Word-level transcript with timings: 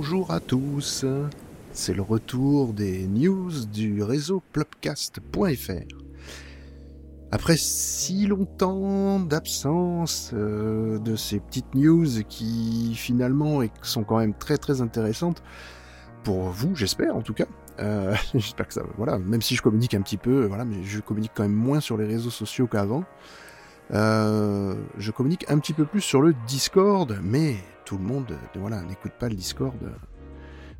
Bonjour 0.00 0.30
à 0.30 0.38
tous, 0.38 1.04
c'est 1.72 1.92
le 1.92 2.02
retour 2.02 2.72
des 2.72 3.08
news 3.08 3.50
du 3.66 4.00
réseau 4.04 4.44
plopcast.fr. 4.52 5.72
Après 7.32 7.56
si 7.56 8.28
longtemps 8.28 9.18
d'absence 9.18 10.30
euh, 10.34 11.00
de 11.00 11.16
ces 11.16 11.40
petites 11.40 11.74
news 11.74 12.06
qui 12.28 12.94
finalement 12.94 13.62
sont 13.82 14.04
quand 14.04 14.18
même 14.18 14.34
très 14.34 14.56
très 14.56 14.82
intéressantes 14.82 15.42
pour 16.22 16.42
vous, 16.42 16.76
j'espère 16.76 17.16
en 17.16 17.22
tout 17.22 17.34
cas. 17.34 17.46
Euh, 17.80 18.14
j'espère 18.34 18.68
que 18.68 18.74
ça, 18.74 18.82
voilà, 18.98 19.18
même 19.18 19.42
si 19.42 19.56
je 19.56 19.62
communique 19.62 19.94
un 19.94 20.02
petit 20.02 20.16
peu, 20.16 20.46
voilà, 20.46 20.64
mais 20.64 20.84
je 20.84 21.00
communique 21.00 21.32
quand 21.34 21.42
même 21.42 21.50
moins 21.50 21.80
sur 21.80 21.96
les 21.96 22.06
réseaux 22.06 22.30
sociaux 22.30 22.68
qu'avant. 22.68 23.02
Euh, 23.92 24.76
je 24.96 25.10
communique 25.10 25.44
un 25.48 25.58
petit 25.58 25.72
peu 25.72 25.86
plus 25.86 26.02
sur 26.02 26.22
le 26.22 26.34
Discord, 26.46 27.18
mais 27.20 27.56
tout 27.88 27.96
le 27.96 28.04
monde, 28.04 28.26
euh, 28.30 28.58
voilà, 28.60 28.82
n'écoute 28.82 29.12
pas 29.18 29.30
le 29.30 29.34
Discord. 29.34 29.74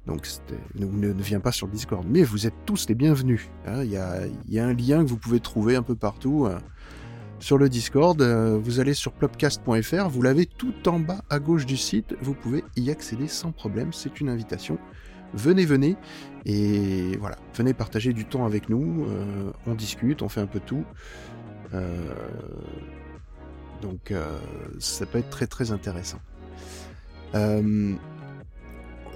Donc, 0.04 0.28
ne, 0.74 0.84
ne, 0.84 1.22
vient 1.22 1.40
pas 1.40 1.52
sur 1.52 1.66
le 1.66 1.72
Discord. 1.72 2.06
Mais 2.06 2.22
vous 2.22 2.46
êtes 2.46 2.66
tous 2.66 2.86
les 2.86 2.94
bienvenus. 2.94 3.48
hein. 3.66 3.82
Il 3.82 3.90
y, 3.90 3.96
a, 3.96 4.66
un 4.66 4.74
lien 4.74 5.02
que 5.02 5.08
vous 5.08 5.16
pouvez 5.16 5.40
trouver 5.40 5.74
un 5.74 5.82
peu 5.82 5.94
partout 5.94 6.44
euh, 6.44 6.58
sur 7.38 7.56
le 7.56 7.70
Discord. 7.70 8.20
Euh, 8.20 8.58
vous 8.62 8.78
allez 8.78 8.92
sur 8.92 9.12
plopcast.fr, 9.12 10.08
vous 10.10 10.20
l'avez 10.20 10.44
tout 10.44 10.86
en 10.86 11.00
bas 11.00 11.22
à 11.30 11.38
gauche 11.38 11.64
du 11.64 11.78
site. 11.78 12.14
Vous 12.20 12.34
pouvez 12.34 12.62
y 12.76 12.90
accéder 12.90 13.26
sans 13.26 13.52
problème. 13.52 13.94
C'est 13.94 14.20
une 14.20 14.28
invitation. 14.28 14.78
Venez, 15.32 15.64
venez. 15.64 15.96
Et 16.44 17.16
voilà, 17.16 17.38
venez 17.54 17.72
partager 17.72 18.12
du 18.12 18.26
temps 18.26 18.44
avec 18.44 18.68
nous. 18.68 19.06
on 19.66 19.74
discute, 19.74 20.20
on 20.20 20.28
fait 20.28 20.42
un 20.42 20.46
peu 20.46 20.60
tout. 20.60 20.84
Donc, 23.80 24.12
ça 24.78 25.06
peut 25.06 25.18
être 25.18 25.30
très 25.30 25.46
très 25.46 25.70
intéressant. 25.70 26.18
Euh, 27.34 27.94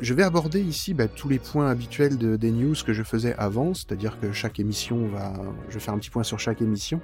je 0.01 0.15
vais 0.15 0.23
aborder 0.23 0.61
ici 0.61 0.95
bah, 0.95 1.09
tous 1.09 1.29
les 1.29 1.39
points 1.39 1.71
habituels 1.71 2.19
de- 2.19 2.37
des 2.37 2.51
news 2.51 2.75
que 2.85 2.93
je 2.93 3.03
faisais 3.03 3.35
avant, 3.37 3.75
c'est-à-dire 3.75 4.19
que 4.21 4.33
chaque 4.33 4.59
émission 4.59 5.07
va. 5.07 5.33
Je 5.69 5.75
vais 5.75 5.81
faire 5.81 5.95
un 5.95 5.99
petit 5.99 6.11
point 6.11 6.25
sur 6.25 6.41
chaque 6.41 6.61
émission. 6.61 7.01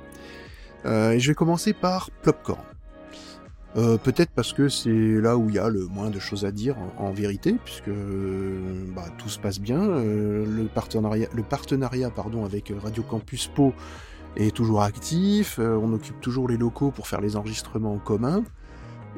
Euh, 0.86 1.12
et 1.12 1.20
je 1.20 1.28
vais 1.28 1.34
commencer 1.34 1.72
par 1.72 2.10
Plopcorn. 2.22 2.60
Euh, 3.76 3.98
Peut-être 3.98 4.30
parce 4.30 4.52
que 4.52 4.68
c'est 4.68 5.20
là 5.20 5.36
où 5.36 5.48
il 5.48 5.56
y 5.56 5.58
a 5.58 5.68
le 5.68 5.86
moins 5.86 6.10
de 6.10 6.18
choses 6.18 6.44
à 6.44 6.50
dire 6.50 6.76
en, 6.98 7.10
vérité, 7.12 7.56
puisque 7.64 7.90
bah, 8.94 9.04
tout 9.18 9.28
se 9.28 9.38
passe 9.38 9.60
bien. 9.60 9.80
Le 9.86 10.68
partenariat, 11.42 12.10
pardon, 12.10 12.44
avec 12.44 12.72
Radio 12.82 13.02
Campus 13.02 13.48
Po 13.48 13.74
est 14.36 14.54
toujours 14.54 14.82
actif. 14.82 15.58
On 15.58 15.92
occupe 15.92 16.20
toujours 16.20 16.48
les 16.48 16.56
locaux 16.56 16.90
pour 16.90 17.06
faire 17.06 17.20
les 17.20 17.36
enregistrements 17.36 17.94
en 17.94 17.98
commun. 17.98 18.42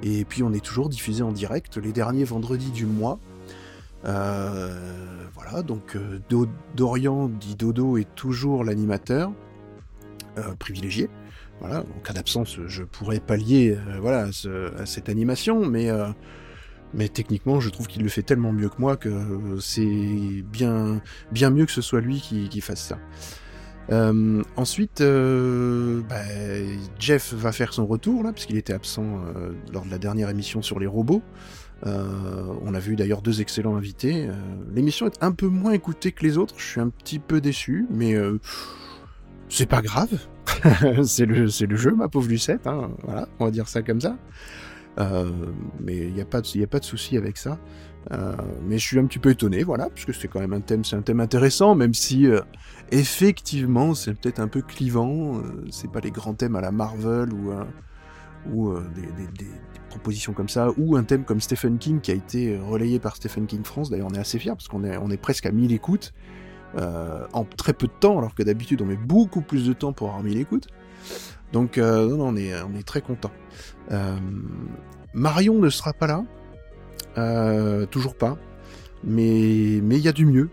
Et 0.03 0.25
puis 0.25 0.43
on 0.43 0.53
est 0.53 0.65
toujours 0.65 0.89
diffusé 0.89 1.23
en 1.23 1.33
direct 1.33 1.77
les 1.77 1.93
derniers 1.93 2.25
vendredis 2.25 2.71
du 2.71 2.87
mois. 2.87 3.19
Euh, 4.07 5.27
voilà, 5.35 5.63
donc 5.63 5.95
euh, 5.97 6.21
Do- 6.29 6.49
Dorian 6.75 7.29
dit 7.29 7.55
Dodo 7.55 7.99
est 7.99 8.09
toujours 8.15 8.65
l'animateur 8.65 9.31
euh, 10.39 10.55
privilégié. 10.59 11.11
Voilà, 11.61 11.81
en 11.81 12.01
cas 12.03 12.15
d'absence, 12.15 12.57
je 12.67 12.83
pourrais 12.83 13.21
pallier 13.21 13.77
voilà, 14.01 14.23
à, 14.23 14.33
ce- 14.33 14.75
à 14.81 14.87
cette 14.87 15.11
animation, 15.11 15.67
mais, 15.67 15.91
mais 16.95 17.09
techniquement, 17.11 17.61
je 17.61 17.69
trouve 17.69 17.87
qu'il 17.87 18.03
le 18.03 18.09
fait 18.09 18.23
tellement 18.23 18.51
mieux 18.55 18.71
que 18.71 18.81
moi 18.81 18.97
que 18.97 19.11
c'est 19.61 20.43
bien, 20.51 21.03
mieux 21.51 21.67
que 21.67 21.73
ce 21.73 21.83
soit 21.83 22.01
lui 22.01 22.21
qui 22.23 22.61
fasse 22.63 22.83
ça. 22.83 22.99
Euh, 23.93 24.43
ensuite, 24.57 25.01
euh, 25.01 26.01
bah, 26.09 26.23
Jeff 26.99 27.33
va 27.35 27.53
faire 27.53 27.73
son 27.73 27.87
retour 27.87 28.23
là, 28.23 28.33
puisqu'il 28.33 28.57
était 28.57 28.73
absent 28.73 29.05
euh, 29.05 29.53
lors 29.73 29.85
de 29.85 29.91
la 29.91 29.99
dernière 29.99 30.29
émission 30.29 30.63
sur 30.63 30.79
les 30.79 30.87
robots. 30.87 31.23
On 31.83 32.75
a 32.75 32.79
vu 32.79 32.95
d'ailleurs 32.95 33.23
deux 33.23 33.41
excellents 33.41 33.75
invités. 33.75 34.29
L'émission 34.75 35.07
est 35.07 35.23
un 35.23 35.33
peu 35.33 35.47
moins 35.47 35.73
écoutée 35.73 36.13
que 36.13 36.23
les 36.25 36.37
autres. 36.37 36.55
Je 36.59 36.65
suis 36.65 36.81
un 36.81 36.91
petit 36.91 37.19
peu 37.19 37.41
déçu, 37.41 37.87
mais 37.91 38.15
c'est 39.49 39.65
pas 39.65 39.81
grave. 39.81 40.11
c'est 41.05 41.25
le, 41.25 41.47
jeu, 41.47 41.93
ma 41.93 42.09
pauvre 42.09 42.29
Lucette. 42.29 42.67
Hein. 42.67 42.91
Voilà, 43.03 43.29
on 43.39 43.47
va 43.47 43.51
dire 43.51 43.67
ça 43.67 43.81
comme 43.81 44.03
ça. 44.03 44.19
Mais 44.99 45.97
il 45.97 46.13
n'y 46.13 46.21
a 46.21 46.27
pas 46.27 46.43
de 46.43 46.85
souci 46.85 47.17
avec 47.17 47.39
ça. 47.39 47.59
Euh, 48.13 48.35
mais 48.63 48.79
je 48.79 48.87
suis 48.87 48.99
un 48.99 49.07
petit 49.07 49.19
peu 49.19 49.31
étonné, 49.31 49.63
voilà, 49.63 49.89
puisque 49.91 50.15
c'est 50.15 50.29
quand 50.29 50.41
même 50.41 50.53
un 50.53 50.61
thème, 50.61 50.85
c'est 50.85 50.97
un 50.97 51.03
thème 51.03 51.21
intéressant, 51.21 51.75
même 51.75 51.95
si 51.95 52.27
euh, 52.27 52.41
effectivement 52.91 53.95
c'est 53.95 54.15
peut-être 54.15 54.41
un 54.41 54.49
peu 54.49 54.63
clivant. 54.63 55.37
euh, 55.39 55.67
c'est 55.71 55.91
pas 55.91 56.01
les 56.01 56.11
grands 56.11 56.35
thèmes 56.35 56.57
à 56.57 56.61
la 56.61 56.73
Marvel 56.73 57.33
ou 57.33 57.53
ou 58.51 58.73
des, 58.95 59.47
propositions 59.91 60.33
comme 60.33 60.49
ça, 60.49 60.69
ou 60.79 60.97
un 60.97 61.03
thème 61.03 61.25
comme 61.25 61.41
Stephen 61.41 61.77
King 61.77 62.01
qui 62.01 62.11
a 62.13 62.15
été 62.15 62.57
relayé 62.57 62.99
par 63.01 63.17
Stephen 63.17 63.47
King 63.47 63.65
France. 63.65 63.91
D'ailleurs, 63.91 64.09
on 64.11 64.15
est 64.15 64.21
assez 64.21 64.39
fiers 64.39 64.53
parce 64.53 64.69
qu'on 64.69 64.85
est, 64.85 65.17
presque 65.17 65.47
à 65.47 65.51
1000 65.51 65.73
écoutes 65.73 66.15
en 66.79 67.45
très 67.45 67.75
peu 67.75 67.87
de 67.87 67.93
temps, 67.93 68.17
alors 68.19 68.35
que 68.35 68.43
d'habitude 68.43 68.81
on 68.83 68.87
met 68.87 68.97
beaucoup 68.97 69.43
plus 69.43 69.67
de 69.67 69.73
temps 69.73 69.93
pour 69.93 70.09
avoir 70.09 70.23
1000 70.23 70.39
écoutes. 70.39 70.69
Donc, 71.53 71.79
on 71.83 72.37
est, 72.37 72.87
très 72.87 73.03
content. 73.03 73.33
Marion 75.13 75.59
ne 75.59 75.69
sera 75.69 75.93
pas 75.93 76.07
là, 76.07 76.25
euh, 77.19 77.87
toujours 77.87 78.15
pas, 78.15 78.37
mais 79.05 79.81
mais 79.83 79.97
il 79.97 80.03
y 80.03 80.09
a 80.09 80.13
du 80.13 80.27
mieux. 80.27 80.49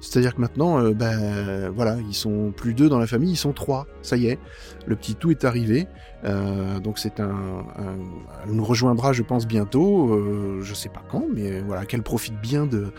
C'est-à-dire 0.00 0.34
que 0.34 0.40
maintenant, 0.40 0.80
euh, 0.80 0.92
ben 0.92 1.70
voilà, 1.70 1.96
ils 2.08 2.14
sont 2.14 2.52
plus 2.56 2.74
deux 2.74 2.88
dans 2.88 2.98
la 2.98 3.06
famille, 3.06 3.32
ils 3.32 3.36
sont 3.36 3.52
trois. 3.52 3.86
Ça 4.02 4.16
y 4.16 4.26
est, 4.26 4.38
le 4.86 4.96
petit 4.96 5.14
tout 5.14 5.30
est 5.30 5.44
arrivé. 5.44 5.86
Euh, 6.24 6.80
donc 6.80 6.98
c'est 6.98 7.20
un, 7.20 7.64
elle 8.44 8.52
nous 8.52 8.64
rejoindra, 8.64 9.12
je 9.12 9.22
pense 9.22 9.46
bientôt. 9.46 10.60
Je 10.60 10.74
sais 10.74 10.88
pas 10.88 11.02
quand, 11.08 11.26
mais 11.32 11.60
voilà, 11.60 11.86
qu'elle 11.86 12.02
profite 12.02 12.40
bien 12.40 12.66
de 12.66 12.92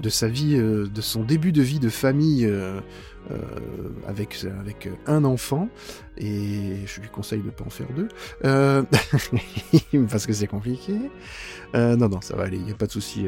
de 0.00 0.10
sa 0.10 0.28
vie, 0.28 0.56
de 0.58 1.00
son 1.00 1.24
début 1.24 1.52
de 1.52 1.62
vie 1.62 1.78
de 1.78 1.88
famille 1.88 2.50
euh, 3.32 3.38
avec 4.06 4.46
avec 4.60 4.88
un 5.06 5.24
enfant. 5.24 5.68
Et 6.16 6.76
je 6.86 7.00
lui 7.00 7.08
conseille 7.08 7.42
de 7.42 7.50
pas 7.50 7.64
en 7.64 7.70
faire 7.70 7.88
deux, 7.96 8.08
euh, 8.44 8.82
parce 10.10 10.26
que 10.26 10.32
c'est 10.32 10.46
compliqué. 10.46 10.94
Euh, 11.74 11.96
non 11.96 12.08
non, 12.08 12.20
ça 12.20 12.36
va 12.36 12.44
aller, 12.44 12.58
il 12.58 12.68
y 12.68 12.72
a 12.72 12.76
pas 12.76 12.86
de 12.86 12.92
souci. 12.92 13.26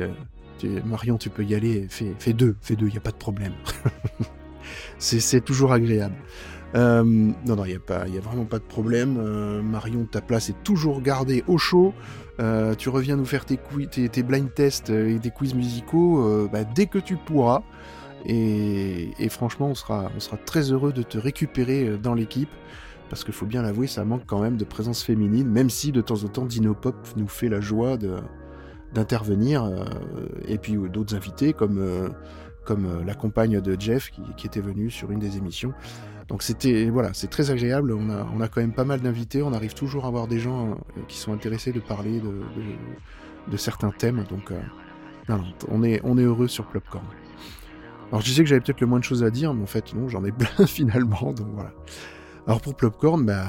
Marion, 0.84 1.18
tu 1.18 1.30
peux 1.30 1.44
y 1.44 1.54
aller, 1.54 1.86
fais, 1.88 2.32
deux, 2.32 2.56
fais 2.60 2.76
deux, 2.76 2.86
il 2.86 2.92
n'y 2.92 2.98
a 2.98 3.00
pas 3.00 3.10
de 3.10 3.16
problème. 3.16 3.52
c'est 4.98 5.44
toujours 5.44 5.72
agréable. 5.72 6.16
Non, 6.74 7.34
non, 7.46 7.64
il 7.64 7.76
n'y 7.76 7.76
a, 7.76 7.94
a 7.94 8.20
vraiment 8.20 8.44
pas 8.44 8.58
de 8.58 8.64
problème. 8.64 9.60
Marion, 9.62 10.04
ta 10.04 10.20
place 10.20 10.48
est 10.48 10.62
toujours 10.64 11.00
gardée 11.00 11.44
au 11.46 11.58
chaud. 11.58 11.92
Tu 12.78 12.88
reviens 12.88 13.16
nous 13.16 13.24
faire 13.24 13.44
tes, 13.44 13.58
tes, 13.90 14.08
tes 14.08 14.22
blind 14.22 14.52
tests 14.52 14.90
et 14.90 15.18
des 15.18 15.30
quiz 15.30 15.54
musicaux 15.54 16.48
bah, 16.52 16.64
dès 16.64 16.86
que 16.86 16.98
tu 16.98 17.16
pourras. 17.16 17.62
Et, 18.26 19.28
franchement, 19.30 19.68
on 19.68 19.74
sera, 19.74 20.10
on 20.16 20.20
sera 20.20 20.36
très 20.36 20.72
heureux 20.72 20.92
de 20.92 21.02
te 21.02 21.18
récupérer 21.18 21.88
euh, 21.88 21.96
dans 21.96 22.14
l'équipe 22.14 22.50
parce 23.08 23.24
qu'il 23.24 23.32
faut 23.32 23.46
bien 23.46 23.62
l'avouer, 23.62 23.86
ça 23.86 24.04
manque 24.04 24.24
quand 24.26 24.40
même 24.40 24.58
de 24.58 24.64
présence 24.64 25.02
féminine, 25.02 25.48
même 25.48 25.70
si 25.70 25.92
de 25.92 26.02
temps 26.02 26.24
en 26.24 26.28
temps 26.28 26.44
Dinopop 26.44 26.94
nous 27.16 27.26
fait 27.26 27.48
la 27.48 27.58
joie 27.58 27.96
d'intervenir, 28.92 29.64
euh, 29.64 29.86
et 30.46 30.58
puis 30.58 30.76
d'autres 30.92 31.16
invités 31.16 31.54
comme, 31.54 31.78
euh, 31.78 32.10
comme 32.66 33.02
la 33.06 33.14
compagne 33.14 33.62
de 33.62 33.80
Jeff 33.80 34.10
qui, 34.10 34.46
était 34.46 34.60
venue 34.60 34.90
sur 34.90 35.10
une 35.10 35.20
des 35.20 35.38
émissions. 35.38 35.72
Donc 36.28 36.42
c'était 36.42 36.90
voilà, 36.90 37.14
c'est 37.14 37.30
très 37.30 37.50
agréable. 37.50 37.92
On 37.92 38.10
a, 38.10 38.28
on 38.36 38.42
a 38.42 38.48
quand 38.48 38.60
même 38.60 38.74
pas 38.74 38.84
mal 38.84 39.00
d'invités. 39.00 39.42
On 39.42 39.54
arrive 39.54 39.72
toujours 39.72 40.04
à 40.04 40.08
avoir 40.08 40.26
des 40.26 40.38
gens 40.38 40.76
qui 41.08 41.16
sont 41.16 41.32
intéressés 41.32 41.72
de 41.72 41.80
parler 41.80 42.20
de, 42.20 43.56
certains 43.56 43.88
thèmes. 43.88 44.26
Donc 44.28 44.52
on 45.70 45.82
est 45.82 46.02
on 46.04 46.18
est 46.18 46.24
heureux 46.24 46.48
sur 46.48 46.66
Plopcorn. 46.66 47.06
Alors 48.08 48.20
je 48.20 48.26
disais 48.26 48.42
que 48.42 48.48
j'avais 48.48 48.60
peut-être 48.60 48.80
le 48.80 48.86
moins 48.86 48.98
de 48.98 49.04
choses 49.04 49.22
à 49.22 49.30
dire, 49.30 49.52
mais 49.54 49.62
en 49.62 49.66
fait 49.66 49.94
non, 49.94 50.08
j'en 50.08 50.24
ai 50.24 50.32
plein 50.32 50.66
finalement. 50.66 51.32
Donc 51.32 51.48
voilà. 51.52 51.72
Alors 52.46 52.60
pour 52.60 52.74
Plopcorn, 52.74 53.24
bah 53.24 53.46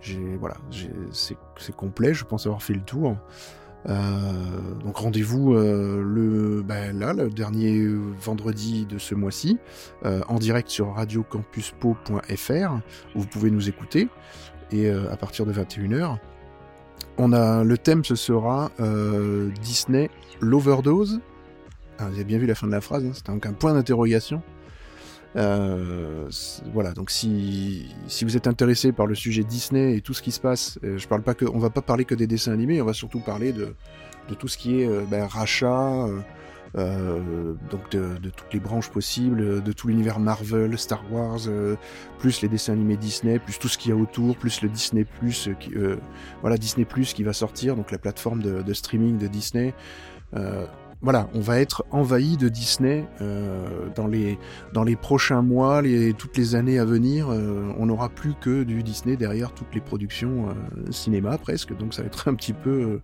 j'ai 0.00 0.36
voilà, 0.36 0.56
c'est 1.12 1.76
complet. 1.76 2.14
Je 2.14 2.24
pense 2.24 2.46
avoir 2.46 2.62
fait 2.62 2.74
le 2.74 2.82
tour. 2.82 3.16
Euh, 3.88 3.94
donc 4.84 4.96
rendez-vous 4.96 5.54
euh, 5.54 6.02
le 6.02 6.62
bah, 6.62 6.92
là 6.92 7.12
le 7.12 7.30
dernier 7.30 7.86
vendredi 8.20 8.86
de 8.86 8.98
ce 8.98 9.14
mois-ci 9.14 9.58
euh, 10.04 10.20
en 10.28 10.38
direct 10.38 10.68
sur 10.68 10.94
radiocampuspo.fr 10.94 12.72
où 13.14 13.20
vous 13.20 13.26
pouvez 13.26 13.52
nous 13.52 13.68
écouter 13.68 14.08
et 14.72 14.90
à 14.90 15.16
partir 15.16 15.46
de 15.46 15.52
21h 15.52 16.18
on 17.16 17.32
a 17.32 17.64
le 17.64 17.78
thème 17.78 18.04
ce 18.04 18.16
sera 18.16 18.70
Disney 19.62 20.10
l'overdose 20.40 21.20
vous 22.06 22.14
avez 22.14 22.24
bien 22.24 22.38
vu 22.38 22.46
la 22.46 22.54
fin 22.54 22.66
de 22.66 22.72
la 22.72 22.80
phrase 22.80 23.04
hein, 23.04 23.12
c'était 23.14 23.32
donc 23.32 23.46
un 23.46 23.52
point 23.52 23.74
d'interrogation 23.74 24.42
euh, 25.36 26.28
voilà, 26.72 26.92
donc 26.92 27.10
si, 27.10 27.94
si 28.06 28.24
vous 28.24 28.36
êtes 28.36 28.46
intéressé 28.46 28.92
par 28.92 29.06
le 29.06 29.14
sujet 29.14 29.44
Disney 29.44 29.96
et 29.96 30.00
tout 30.00 30.14
ce 30.14 30.22
qui 30.22 30.32
se 30.32 30.40
passe, 30.40 30.78
euh, 30.84 30.96
je 30.96 31.06
parle 31.06 31.22
pas 31.22 31.34
que, 31.34 31.44
on 31.44 31.58
va 31.58 31.70
pas 31.70 31.82
parler 31.82 32.04
que 32.04 32.14
des 32.14 32.26
dessins 32.26 32.52
animés, 32.52 32.80
on 32.80 32.86
va 32.86 32.94
surtout 32.94 33.20
parler 33.20 33.52
de, 33.52 33.74
de 34.28 34.34
tout 34.34 34.48
ce 34.48 34.56
qui 34.56 34.80
est 34.80 34.88
euh, 34.88 35.02
ben, 35.08 35.26
rachat, 35.26 36.06
euh, 36.06 36.20
euh, 36.76 37.54
donc 37.70 37.90
de, 37.90 38.18
de 38.18 38.30
toutes 38.30 38.52
les 38.52 38.60
branches 38.60 38.90
possibles, 38.90 39.62
de 39.62 39.72
tout 39.72 39.88
l'univers 39.88 40.18
Marvel, 40.18 40.78
Star 40.78 41.02
Wars, 41.12 41.40
euh, 41.46 41.76
plus 42.18 42.42
les 42.42 42.48
dessins 42.48 42.72
animés 42.72 42.96
Disney, 42.96 43.38
plus 43.38 43.58
tout 43.58 43.68
ce 43.68 43.78
qu'il 43.78 43.90
y 43.90 43.92
a 43.92 43.96
autour, 43.96 44.36
plus 44.36 44.62
le 44.62 44.68
Disney 44.68 45.04
Plus, 45.04 45.48
voilà 46.40 46.56
Disney 46.56 46.84
Plus 46.84 47.12
qui 47.12 47.22
va 47.22 47.32
sortir, 47.32 47.76
donc 47.76 47.90
la 47.90 47.98
plateforme 47.98 48.42
de, 48.42 48.62
de 48.62 48.72
streaming 48.72 49.18
de 49.18 49.26
Disney. 49.26 49.74
Voilà, 51.00 51.28
on 51.32 51.38
va 51.38 51.60
être 51.60 51.84
envahi 51.92 52.36
de 52.36 52.48
Disney 52.48 53.06
euh, 53.20 53.88
dans 53.94 54.08
les 54.08 54.36
dans 54.72 54.82
les 54.82 54.96
prochains 54.96 55.42
mois, 55.42 55.80
les, 55.80 56.12
toutes 56.12 56.36
les 56.36 56.56
années 56.56 56.80
à 56.80 56.84
venir. 56.84 57.28
euh, 57.30 57.72
on 57.78 57.86
n'aura 57.86 58.08
plus 58.08 58.34
que 58.34 58.64
du 58.64 58.82
Disney 58.82 59.16
derrière 59.16 59.52
toutes 59.52 59.72
les 59.76 59.80
productions 59.80 60.48
euh, 60.48 60.90
cinéma 60.90 61.38
presque, 61.38 61.76
donc 61.76 61.94
ça 61.94 62.02
va 62.02 62.08
être 62.08 62.26
un 62.26 62.34
petit 62.34 62.52
peu 62.52 62.70
euh, 62.70 63.02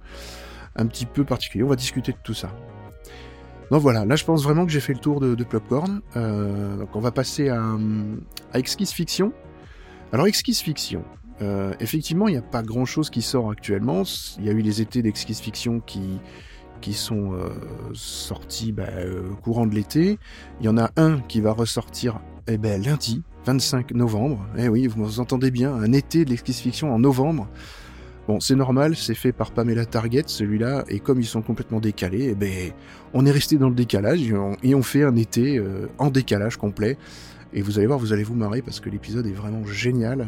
un 0.74 0.86
petit 0.86 1.06
peu 1.06 1.24
particulier. 1.24 1.62
On 1.62 1.68
va 1.68 1.76
discuter 1.76 2.10
de 2.10 2.18
tout 2.24 2.34
ça. 2.34 2.50
Donc 3.70 3.80
voilà, 3.80 4.04
là 4.04 4.16
je 4.16 4.24
pense 4.24 4.42
vraiment 4.42 4.66
que 4.66 4.72
j'ai 4.72 4.80
fait 4.80 4.94
le 4.94 4.98
tour 4.98 5.20
de, 5.20 5.36
de 5.36 5.44
Plopcorn. 5.44 6.00
Euh, 6.16 6.76
donc 6.76 6.96
on 6.96 7.00
va 7.00 7.12
passer 7.12 7.48
à, 7.48 7.62
à 8.52 8.58
Exquise 8.58 8.90
Fiction. 8.90 9.32
Alors 10.12 10.26
Exquise 10.26 10.58
Fiction, 10.58 11.04
effectivement 11.78 12.26
il 12.26 12.32
n'y 12.32 12.38
a 12.38 12.42
pas 12.42 12.62
grand 12.62 12.86
chose 12.86 13.08
qui 13.08 13.22
sort 13.22 13.52
actuellement. 13.52 14.02
Il 14.38 14.46
y 14.46 14.48
a 14.48 14.52
eu 14.52 14.62
les 14.62 14.80
étés 14.80 15.00
d'Exquise 15.00 15.38
Fiction 15.38 15.78
qui 15.78 16.18
qui 16.84 16.92
sont 16.92 17.32
euh, 17.32 17.48
sortis 17.94 18.70
bah, 18.70 18.84
euh, 18.98 19.30
courant 19.42 19.66
de 19.66 19.74
l'été. 19.74 20.18
Il 20.60 20.66
y 20.66 20.68
en 20.68 20.76
a 20.76 20.90
un 20.96 21.18
qui 21.20 21.40
va 21.40 21.52
ressortir 21.52 22.20
eh 22.46 22.58
ben, 22.58 22.82
lundi, 22.82 23.22
25 23.46 23.92
novembre. 23.92 24.44
Eh 24.58 24.68
oui, 24.68 24.86
vous 24.86 25.18
entendez 25.18 25.50
bien, 25.50 25.72
un 25.72 25.94
été 25.94 26.26
de 26.26 26.30
l'exquise 26.30 26.58
fiction 26.58 26.94
en 26.94 26.98
novembre. 26.98 27.48
Bon, 28.28 28.38
c'est 28.38 28.54
normal, 28.54 28.96
c'est 28.96 29.14
fait 29.14 29.32
par 29.32 29.52
Pamela 29.52 29.86
Target, 29.86 30.24
celui-là, 30.26 30.84
et 30.88 31.00
comme 31.00 31.20
ils 31.20 31.26
sont 31.26 31.40
complètement 31.40 31.80
décalés, 31.80 32.28
eh 32.32 32.34
ben, 32.34 32.72
on 33.14 33.24
est 33.24 33.30
resté 33.30 33.56
dans 33.56 33.70
le 33.70 33.74
décalage 33.74 34.20
et 34.62 34.74
on, 34.74 34.82
fait 34.82 35.04
un 35.04 35.16
été 35.16 35.56
euh, 35.56 35.86
en 35.96 36.10
décalage 36.10 36.58
complet. 36.58 36.98
Et 37.54 37.62
vous 37.62 37.78
allez 37.78 37.86
voir, 37.86 37.98
vous 37.98 38.12
allez 38.12 38.24
vous 38.24 38.34
marrer 38.34 38.60
parce 38.60 38.80
que 38.80 38.90
l'épisode 38.90 39.26
est 39.26 39.32
vraiment 39.32 39.64
génial. 39.64 40.26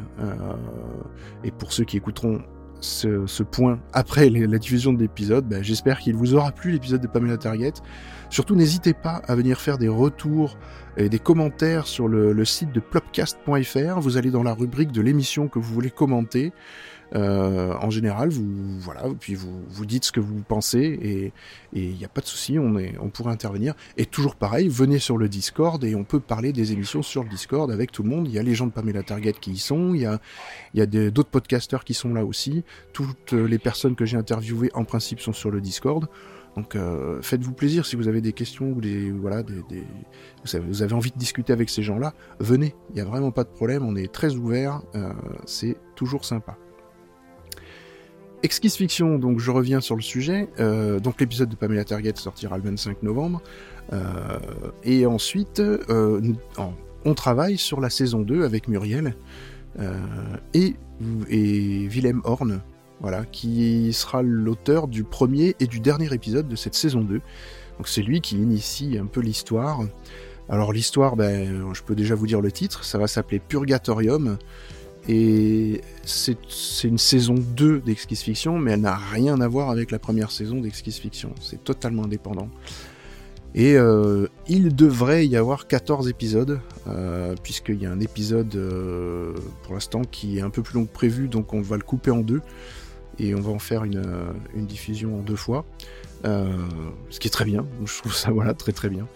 Et 1.43 1.51
pour 1.51 1.73
ceux 1.73 1.83
qui 1.83 1.97
écouteront 1.97 2.41
ce, 2.81 3.27
ce 3.27 3.43
point 3.43 3.79
après 3.93 4.29
la 4.31 4.59
diffusion 4.59 4.93
de 4.93 5.01
l'épisode, 5.01 5.47
ben, 5.47 5.63
j'espère 5.63 5.99
qu'il 5.99 6.15
vous 6.17 6.35
aura 6.35 6.53
plu 6.53 6.73
l'épisode 6.73 7.01
de 7.01 7.07
Pamela 7.07 7.37
Target. 7.37 7.75
Surtout, 8.31 8.57
n'hésitez 8.57 8.93
pas 8.93 9.23
à 9.27 9.35
venir 9.35 9.61
faire 9.61 9.79
des 9.79 9.89
retours 9.89 10.59
et 10.97 11.09
des 11.09 11.19
commentaires 11.19 11.87
sur 11.87 12.09
le 12.09 12.45
site 12.45 12.73
de 12.73 12.81
plopcast.fr. 12.81 14.01
Vous 14.01 14.17
allez 14.17 14.31
dans 14.31 14.43
la 14.43 14.55
rubrique 14.55 14.93
de 14.93 15.01
l'émission 15.01 15.49
que 15.49 15.59
vous 15.59 15.73
voulez 15.73 15.91
commenter. 15.91 16.53
Euh, 17.15 17.75
en 17.81 17.91
général, 17.91 18.31
vous 18.31 18.79
voilà, 18.81 19.03
puis 19.19 19.35
vous 19.35 19.87
dites 19.87 20.05
ce 20.05 20.13
que 20.13 20.21
vous 20.21 20.43
pensez 20.43 20.81
et 20.81 21.33
il 21.73 21.97
n'y 21.97 22.05
a 22.05 22.09
pas 22.09 22.21
de 22.21 22.27
souci, 22.27 22.59
on 22.59 23.09
pourrait 23.11 23.33
intervenir. 23.33 23.75
Et 23.97 24.07
toujours 24.07 24.37
pareil, 24.37 24.69
venez 24.69 24.99
sur 24.99 25.19
le 25.19 25.29
Discord 25.29 25.83
et 25.85 25.95
on 25.95 26.05
peut 26.05 26.21
parler 26.21 26.53
des 26.53 26.73
émissions 26.73 27.03
sur 27.03 27.23
le 27.23 27.29
Discord 27.29 27.71
avec 27.71 27.93
tout 27.93 28.03
le 28.03 28.09
monde. 28.09 28.27
Il 28.27 28.35
y 28.35 28.39
a 28.39 28.43
les 28.43 28.55
gens 28.55 28.67
de 28.67 28.73
Pamela 28.73 29.03
Target 29.03 29.35
qui 29.35 29.53
y 29.53 29.59
sont, 29.59 29.95
il 29.95 30.01
y 30.75 30.81
a 30.81 30.87
d'autres 30.87 31.31
podcasteurs 31.31 31.85
qui 31.85 31.95
sont 31.95 32.13
là 32.13 32.25
aussi. 32.25 32.65
Toutes 32.93 33.33
les 33.33 33.59
personnes 33.59 33.95
que 33.95 34.05
j'ai 34.05 34.17
interviewées 34.17 34.71
en 34.75 34.85
principe 34.85 35.21
sont 35.21 35.33
sur 35.33 35.51
le 35.51 35.61
Discord. 35.61 36.09
Donc 36.57 36.75
euh, 36.75 37.21
faites-vous 37.21 37.53
plaisir 37.53 37.85
si 37.85 37.97
vous 37.97 38.09
avez 38.09 38.23
des 38.23 38.33
questions 38.33 38.71
ou 38.71 38.81
des 38.81 39.11
voilà 39.11 39.43
vous 40.45 40.83
avez 40.83 40.95
envie 40.95 41.11
de 41.11 41.19
discuter 41.19 41.53
avec 41.53 41.69
ces 41.69 41.83
gens-là, 41.83 42.15
venez. 42.41 42.75
Il 42.91 42.95
n'y 42.95 43.03
a 43.03 43.05
vraiment 43.05 43.31
pas 43.31 43.45
de 43.45 43.51
problème, 43.51 43.85
on 43.85 43.95
est 43.95 44.11
très 44.13 44.35
ouvert, 44.35 44.81
euh, 44.95 45.13
c'est 45.45 45.77
toujours 45.95 46.25
sympa. 46.25 46.57
Exquise 48.43 48.77
Fiction, 48.77 49.19
donc 49.19 49.41
je 49.41 49.51
reviens 49.51 49.81
sur 49.81 49.97
le 49.97 50.03
sujet. 50.03 50.49
Euh, 50.61 51.01
donc 51.01 51.21
l'épisode 51.21 51.49
de 51.49 51.57
Pamela 51.57 51.85
Target 51.85 52.13
sortira 52.17 52.57
le 52.57 52.65
25 52.65 53.03
novembre. 53.03 53.43
Euh, 53.93 54.39
et 54.85 55.07
ensuite, 55.07 55.61
euh, 55.61 56.21
on 57.05 57.15
travaille 57.15 57.57
sur 57.57 57.81
la 57.81 57.91
saison 57.91 58.21
2 58.21 58.45
avec 58.45 58.69
Muriel 58.69 59.15
et, 60.55 60.75
et 61.29 61.87
Willem 61.87 62.23
Horn, 62.25 62.63
voilà, 63.01 63.27
qui 63.27 63.93
sera 63.93 64.23
l'auteur 64.23 64.89
du 64.89 65.05
premier 65.05 65.55
et 65.61 65.67
du 65.67 65.81
dernier 65.81 66.13
épisode 66.15 66.49
de 66.49 66.57
cette 66.57 66.75
saison 66.75 67.03
2. 67.03 67.21
Donc 67.77 67.89
c'est 67.89 68.01
lui 68.01 68.23
qui 68.23 68.37
initie 68.37 68.97
un 68.99 69.05
peu 69.05 69.21
l'histoire. 69.21 69.81
Alors 70.49 70.73
l'histoire, 70.73 71.17
ben, 71.17 71.75
je 71.75 71.83
peux 71.83 71.95
déjà 71.95 72.15
vous 72.15 72.27
dire 72.27 72.41
le 72.41 72.51
titre, 72.51 72.85
ça 72.85 72.97
va 72.97 73.07
s'appeler 73.07 73.39
Purgatorium. 73.39 74.39
Et 75.09 75.83
c'est 76.05 76.37
une 76.85 76.99
saison 76.99 77.35
2 77.35 77.81
d'Exquise 77.81 78.21
Fiction, 78.21 78.59
mais 78.59 78.73
elle 78.73 78.81
n'a 78.81 78.97
rien 78.97 79.41
à 79.41 79.49
voir 79.49 79.71
avec 79.71 79.91
la 79.91 79.99
première 79.99 80.31
saison 80.31 80.61
d'Exquise 80.61 80.97
Fiction. 80.97 81.33
C'est 81.41 81.63
totalement 81.63 82.05
indépendant. 82.05 82.49
Et 83.57 83.75
euh, 83.77 84.27
il 84.49 84.77
devrait 84.77 85.27
y 85.27 85.37
avoir 85.37 85.67
14 85.67 86.09
épisodes, 86.09 86.61
euh, 86.89 87.35
puisqu'il 87.43 87.81
y 87.81 87.87
a 87.87 87.91
un 87.91 88.01
épisode 88.01 88.55
euh, 88.55 89.33
pour 89.63 89.73
l'instant 89.73 90.03
qui 90.03 90.39
est 90.39 90.43
un 90.43 90.51
peu 90.51 90.63
plus 90.63 90.75
long 90.75 90.85
que 90.85 90.93
prévu, 90.93 91.27
donc 91.27 91.55
on 91.55 91.63
va 91.63 91.77
le 91.77 91.83
couper 91.83 92.11
en 92.11 92.21
deux, 92.21 92.43
et 93.19 93.35
on 93.35 93.41
va 93.41 93.51
en 93.51 93.59
faire 93.59 93.85
une, 93.85 94.03
une 94.55 94.67
diffusion 94.67 95.19
en 95.19 95.23
deux 95.23 95.37
fois. 95.37 95.65
Ce 96.25 97.21
qui 97.21 97.29
est 97.29 97.31
très 97.31 97.45
bien, 97.45 97.65
je 97.85 97.99
trouve 97.99 98.15
ça 98.15 98.31
voilà 98.33 98.53
très 98.53 98.73
très 98.73 98.91
bien. 98.91 99.07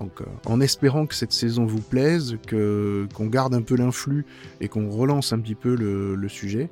Euh, 0.00 0.24
en 0.44 0.60
espérant 0.60 1.06
que 1.06 1.14
cette 1.14 1.32
saison 1.32 1.64
vous 1.64 1.80
plaise, 1.80 2.36
que 2.46 3.06
qu'on 3.14 3.26
garde 3.26 3.54
un 3.54 3.62
peu 3.62 3.76
l'influx 3.76 4.26
et 4.60 4.68
qu'on 4.68 4.90
relance 4.90 5.32
un 5.32 5.38
petit 5.38 5.54
peu 5.54 5.74
le, 5.74 6.28
sujet. 6.28 6.68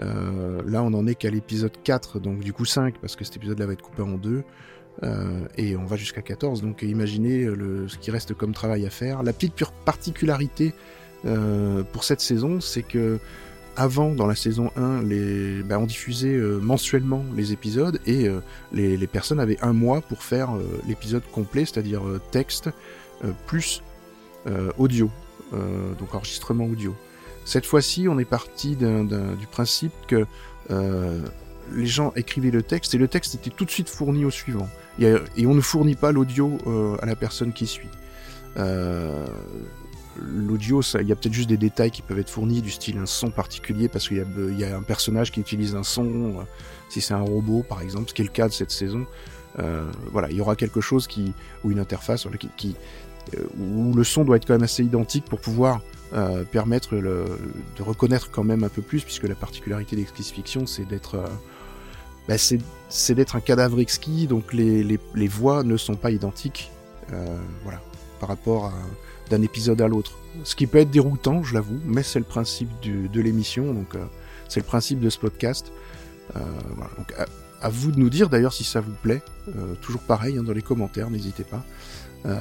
Euh, 0.00 0.60
là 0.66 0.82
on 0.82 0.92
en 0.94 1.06
est 1.06 1.14
qu'à 1.14 1.30
l'épisode 1.30 1.72
4, 1.82 2.20
donc 2.20 2.40
du 2.40 2.52
coup 2.52 2.64
5, 2.64 2.98
parce 2.98 3.16
que 3.16 3.24
cet 3.24 3.36
épisode 3.36 3.58
là 3.58 3.66
va 3.66 3.72
être 3.72 3.82
coupé 3.82 4.02
en 4.02 4.16
deux. 4.16 4.44
Euh, 5.04 5.46
et 5.56 5.76
on 5.76 5.86
va 5.86 5.96
jusqu'à 5.96 6.22
14, 6.22 6.62
donc 6.62 6.82
imaginez 6.82 7.44
ce 7.44 7.96
qui 7.98 8.10
reste 8.10 8.34
comme 8.34 8.52
travail 8.52 8.86
à 8.86 8.90
faire. 8.90 9.22
La 9.22 9.32
petite 9.32 9.54
pure 9.54 9.72
particularité 9.72 10.72
pour 11.92 12.04
cette 12.04 12.20
saison, 12.20 12.60
c'est 12.60 12.82
que 12.82 13.18
avant, 13.78 14.10
dans 14.10 14.26
la 14.26 14.34
saison 14.34 14.70
1, 14.76 15.02
les, 15.02 15.62
ben, 15.62 15.78
on 15.78 15.86
diffusait 15.86 16.34
euh, 16.34 16.58
mensuellement 16.58 17.24
les 17.36 17.52
épisodes 17.52 18.00
et 18.06 18.28
euh, 18.28 18.40
les, 18.72 19.06
personnes 19.06 19.38
avaient 19.38 19.58
un 19.62 19.72
mois 19.72 20.00
pour 20.00 20.24
faire 20.24 20.54
euh, 20.54 20.82
l'épisode 20.86 21.22
complet, 21.30 21.64
c'est-à-dire 21.64 22.02
texte 22.32 22.70
plus 23.46 23.82
audio, 24.78 25.10
donc 25.52 26.14
enregistrement 26.14 26.64
audio. 26.64 26.94
Cette 27.44 27.66
fois-ci, 27.66 28.08
on 28.08 28.18
est 28.18 28.24
parti 28.24 28.76
du 28.76 29.46
principe 29.50 29.92
que 30.06 30.24
les 31.74 31.86
gens 31.86 32.12
écrivaient 32.16 32.50
le 32.50 32.62
texte 32.62 32.94
et 32.94 32.98
le 32.98 33.08
texte 33.08 33.34
était 33.34 33.50
tout 33.50 33.66
de 33.66 33.70
suite 33.70 33.90
fourni 33.90 34.24
au 34.24 34.30
suivant. 34.30 34.68
Et 34.98 35.46
on 35.46 35.54
ne 35.54 35.60
fournit 35.60 35.96
pas 35.96 36.12
l'audio 36.12 36.56
à 37.02 37.04
la 37.04 37.16
personne 37.16 37.52
qui 37.52 37.66
suit. 37.66 37.90
L'audio, 40.20 40.80
il 41.00 41.06
y 41.06 41.12
a 41.12 41.16
peut-être 41.16 41.32
juste 41.32 41.48
des 41.48 41.56
détails 41.56 41.90
qui 41.90 42.02
peuvent 42.02 42.18
être 42.18 42.30
fournis, 42.30 42.62
du 42.62 42.70
style 42.70 42.98
un 42.98 43.06
son 43.06 43.30
particulier, 43.30 43.88
parce 43.88 44.08
qu'il 44.08 44.18
y, 44.58 44.64
a- 44.64 44.76
un 44.76 44.82
personnage 44.82 45.32
qui 45.32 45.40
utilise 45.40 45.74
un 45.74 45.82
son, 45.82 46.06
euh, 46.06 46.42
si 46.88 47.00
c'est 47.00 47.14
un 47.14 47.20
robot 47.20 47.64
par 47.68 47.80
exemple, 47.82 48.08
ce 48.08 48.14
qui 48.14 48.22
est 48.22 48.24
le 48.24 48.30
cas 48.30 48.48
de 48.48 48.52
cette 48.52 48.70
saison. 48.70 49.06
Euh, 49.58 49.90
voilà, 50.12 50.30
il 50.30 50.36
y 50.36 50.40
aura 50.40 50.56
quelque 50.56 50.80
chose 50.80 51.06
qui, 51.06 51.32
ou 51.64 51.70
une 51.70 51.78
interface 51.78 52.26
qui, 52.38 52.48
qui, 52.56 52.76
euh, 53.36 53.44
où 53.58 53.92
le 53.94 54.04
son 54.04 54.24
doit 54.24 54.36
être 54.36 54.46
quand 54.46 54.54
même 54.54 54.62
assez 54.62 54.84
identique 54.84 55.24
pour 55.24 55.40
pouvoir 55.40 55.80
permettre 56.52 56.96
de 56.96 57.82
reconnaître 57.82 58.30
quand 58.30 58.42
même 58.42 58.64
un 58.64 58.70
peu 58.70 58.80
plus, 58.80 59.02
puisque 59.02 59.24
la 59.24 59.34
particularité 59.34 59.94
d'Exquise 59.94 60.30
Fiction, 60.30 60.66
c'est 60.66 60.86
d'être 60.86 61.22
bah, 62.26 62.36
c'est 62.38 63.14
d'être 63.14 63.36
un 63.36 63.40
cadavre 63.40 63.78
exquis, 63.78 64.26
donc 64.26 64.54
les, 64.54 64.82
les, 64.82 64.98
les, 65.14 65.28
voix 65.28 65.62
ne 65.64 65.76
sont 65.76 65.96
pas 65.96 66.10
identiques, 66.10 66.70
voilà, 67.62 67.82
par 68.20 68.30
rapport 68.30 68.72
d'un 69.28 69.42
épisode 69.42 69.80
à 69.80 69.88
l'autre. 69.88 70.12
Ce 70.44 70.54
qui 70.54 70.66
peut 70.66 70.78
être 70.78 70.90
déroutant, 70.90 71.42
je 71.42 71.54
l'avoue, 71.54 71.80
mais 71.84 72.02
c'est 72.02 72.18
le 72.18 72.24
principe 72.24 72.70
de 72.82 73.20
l'émission, 73.20 73.72
donc 73.72 73.94
euh, 73.94 74.04
c'est 74.48 74.60
le 74.60 74.66
principe 74.66 75.00
de 75.00 75.10
ce 75.10 75.18
podcast. 75.18 75.70
Euh, 76.36 76.40
voilà, 76.76 76.90
donc 76.96 77.14
à, 77.60 77.68
vous 77.68 77.92
de 77.92 77.98
nous 77.98 78.10
dire 78.10 78.28
d'ailleurs 78.28 78.52
si 78.52 78.64
ça 78.64 78.80
vous 78.80 78.92
plaît, 79.02 79.22
euh, 79.48 79.74
toujours 79.80 80.02
pareil 80.02 80.38
hein, 80.38 80.42
dans 80.42 80.52
les 80.52 80.62
commentaires, 80.62 81.10
n'hésitez 81.10 81.44
pas. 81.44 81.64
Euh, 82.26 82.38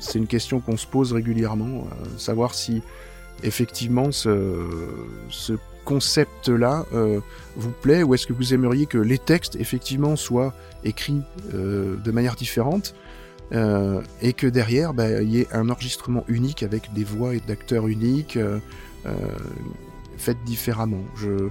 c'est 0.00 0.18
une 0.18 0.26
question 0.26 0.60
qu'on 0.60 0.76
se 0.76 0.86
pose 0.86 1.12
régulièrement, 1.12 1.86
savoir 2.16 2.54
si 2.54 2.82
effectivement 3.42 4.10
ce, 4.10 4.64
ce 5.28 5.52
concept-là 5.84 6.86
vous 7.56 7.70
plaît 7.70 8.02
ou 8.02 8.14
est-ce 8.14 8.26
que 8.26 8.32
vous 8.32 8.54
aimeriez 8.54 8.86
que 8.86 8.98
les 8.98 9.18
textes 9.18 9.56
effectivement 9.56 10.16
soient 10.16 10.54
écrits 10.82 11.22
de 11.52 12.10
manière 12.10 12.34
différente 12.34 12.94
euh, 13.52 14.02
et 14.22 14.32
que 14.32 14.46
derrière 14.46 14.92
bah, 14.92 15.22
il 15.22 15.30
y 15.30 15.40
ait 15.40 15.48
un 15.52 15.68
enregistrement 15.70 16.24
unique 16.26 16.64
avec 16.64 16.92
des 16.92 17.04
voix 17.04 17.34
et 17.34 17.40
d'acteurs 17.40 17.86
uniques 17.86 18.36
euh, 18.36 18.58
euh, 19.06 19.14
faites 20.16 20.42
différemment. 20.44 21.02
Je 21.16 21.48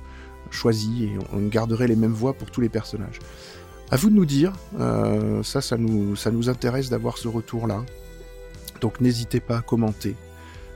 choisis 0.52 1.04
et 1.04 1.12
on 1.34 1.48
garderait 1.48 1.88
les 1.88 1.96
mêmes 1.96 2.14
voix 2.14 2.34
pour 2.34 2.52
tous 2.52 2.62
les 2.62 2.70
personnages. 2.70 3.20
À 3.92 3.98
vous 3.98 4.10
de 4.10 4.16
nous 4.16 4.26
dire, 4.26 4.52
ça, 5.44 5.62
ça 5.62 5.78
nous, 5.78 6.16
ça 6.16 6.32
nous 6.32 6.50
intéresse 6.50 6.90
d'avoir 6.90 7.20
ce 7.20 7.28
retour-là. 7.28 7.84
Donc 8.82 9.00
n'hésitez 9.00 9.40
pas 9.40 9.58
à 9.58 9.62
commenter, 9.62 10.16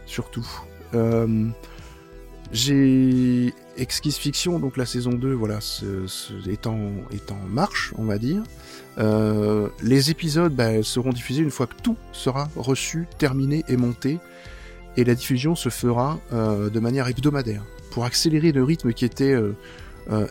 surtout. 0.06 0.48
J'ai 2.52 3.54
Exquise 3.78 4.18
Fiction, 4.18 4.60
donc 4.60 4.76
la 4.78 4.86
saison 4.86 5.12
2, 5.12 5.34
voilà, 5.34 5.60
est, 6.48 6.68
en, 6.68 6.80
est 7.12 7.32
en 7.32 7.40
marche, 7.48 7.94
on 7.98 8.06
va 8.06 8.18
dire. 8.18 8.44
Euh, 9.00 9.70
les 9.82 10.12
épisodes 10.12 10.54
bah, 10.54 10.84
seront 10.84 11.12
diffusés 11.12 11.42
une 11.42 11.52
fois 11.52 11.68
que 11.68 11.76
tout 11.82 11.96
sera 12.12 12.50
reçu, 12.56 13.08
terminé 13.18 13.64
et 13.68 13.78
monté. 13.78 14.20
Et 14.98 15.04
la 15.04 15.16
diffusion 15.16 15.56
se 15.56 15.70
fera 15.70 16.20
euh, 16.34 16.70
de 16.70 16.80
manière 16.80 17.08
hebdomadaire. 17.08 17.64
Pour 17.92 18.06
accélérer 18.06 18.52
le 18.52 18.64
rythme 18.64 18.94
qui 18.94 19.06
était 19.06 19.34
euh, 19.34 19.54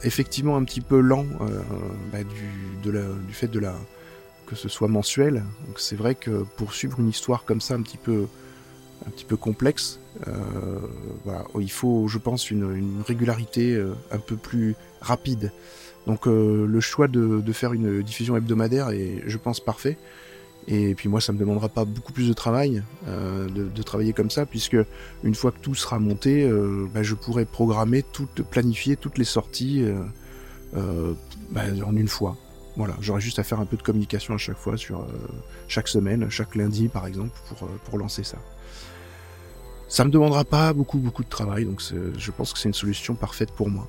effectivement 0.02 0.56
un 0.56 0.64
petit 0.64 0.80
peu 0.80 1.00
lent 1.00 1.26
bah, 2.12 2.18
du, 2.22 3.32
fait 3.32 3.48
de 3.48 3.58
la 3.58 3.74
que 4.46 4.54
ce 4.56 4.68
soit 4.68 4.88
mensuel. 4.88 5.44
Donc 5.66 5.78
c'est 5.78 5.96
vrai 5.96 6.14
que 6.14 6.44
pour 6.56 6.72
suivre 6.72 7.00
une 7.00 7.08
histoire 7.08 7.44
comme 7.44 7.60
ça 7.60 7.74
un 7.74 7.82
petit 7.82 7.98
peu 7.98 8.26
un 9.06 9.10
petit 9.10 9.24
peu 9.24 9.36
complexe, 9.36 10.00
il 11.60 11.70
faut, 11.70 12.08
je 12.08 12.18
pense, 12.18 12.50
une, 12.50 13.02
régularité 13.06 13.80
un 14.10 14.18
peu 14.18 14.36
plus 14.36 14.74
rapide. 15.00 15.52
Donc 16.06 16.26
euh, 16.26 16.66
le 16.66 16.80
choix 16.80 17.06
de, 17.06 17.52
faire 17.52 17.72
une 17.74 18.02
diffusion 18.02 18.36
hebdomadaire 18.36 18.90
est, 18.90 19.22
je 19.26 19.36
pense, 19.36 19.60
parfait. 19.60 19.98
Et 20.66 20.94
puis 20.94 21.08
moi, 21.08 21.20
ça 21.20 21.32
me 21.32 21.38
demandera 21.38 21.68
pas 21.68 21.84
beaucoup 21.84 22.12
plus 22.12 22.28
de 22.28 22.32
travail 22.32 22.82
euh, 23.06 23.48
de, 23.48 23.82
travailler 23.82 24.12
comme 24.12 24.30
ça, 24.30 24.44
puisque 24.46 24.76
une 25.24 25.34
fois 25.34 25.50
que 25.50 25.58
tout 25.60 25.74
sera 25.74 25.98
monté, 25.98 26.44
euh, 26.44 26.86
bah, 26.92 27.02
je 27.02 27.14
pourrai 27.14 27.44
programmer, 27.44 28.02
toutes, 28.02 28.42
planifier 28.42 28.96
toutes 28.96 29.18
les 29.18 29.24
sorties 29.24 29.84
bah, 30.72 31.62
en 31.86 31.96
une 31.96 32.08
fois. 32.08 32.36
Voilà, 32.76 32.94
j'aurai 33.00 33.20
juste 33.20 33.38
à 33.38 33.42
faire 33.42 33.60
un 33.60 33.66
peu 33.66 33.76
de 33.76 33.82
communication 33.82 34.34
à 34.34 34.38
chaque 34.38 34.58
fois 34.58 34.76
sur 34.76 35.06
chaque 35.66 35.88
semaine, 35.88 36.30
chaque 36.30 36.54
lundi 36.54 36.88
par 36.88 37.06
exemple, 37.06 37.36
pour, 37.84 37.98
lancer 37.98 38.24
ça. 38.24 38.38
Ça 39.88 40.04
me 40.04 40.10
demandera 40.10 40.44
pas 40.44 40.72
beaucoup 40.72 40.98
beaucoup 40.98 41.24
de 41.24 41.28
travail, 41.28 41.64
donc 41.64 41.82
je 41.82 42.30
pense 42.30 42.52
que 42.52 42.58
c'est 42.58 42.68
une 42.68 42.74
solution 42.74 43.14
parfaite 43.14 43.50
pour 43.52 43.68
moi. 43.68 43.88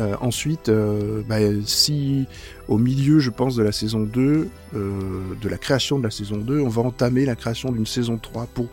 Euh, 0.00 0.14
ensuite, 0.20 0.68
euh, 0.68 1.22
bah, 1.28 1.36
si 1.64 2.26
au 2.68 2.78
milieu, 2.78 3.20
je 3.20 3.30
pense, 3.30 3.54
de 3.54 3.62
la 3.62 3.72
saison 3.72 4.00
2, 4.00 4.48
euh, 4.74 5.22
de 5.40 5.48
la 5.48 5.58
création 5.58 5.98
de 5.98 6.04
la 6.04 6.10
saison 6.10 6.36
2, 6.38 6.60
on 6.60 6.68
va 6.68 6.82
entamer 6.82 7.24
la 7.24 7.36
création 7.36 7.70
d'une 7.70 7.86
saison 7.86 8.18
3 8.18 8.46
pour 8.52 8.66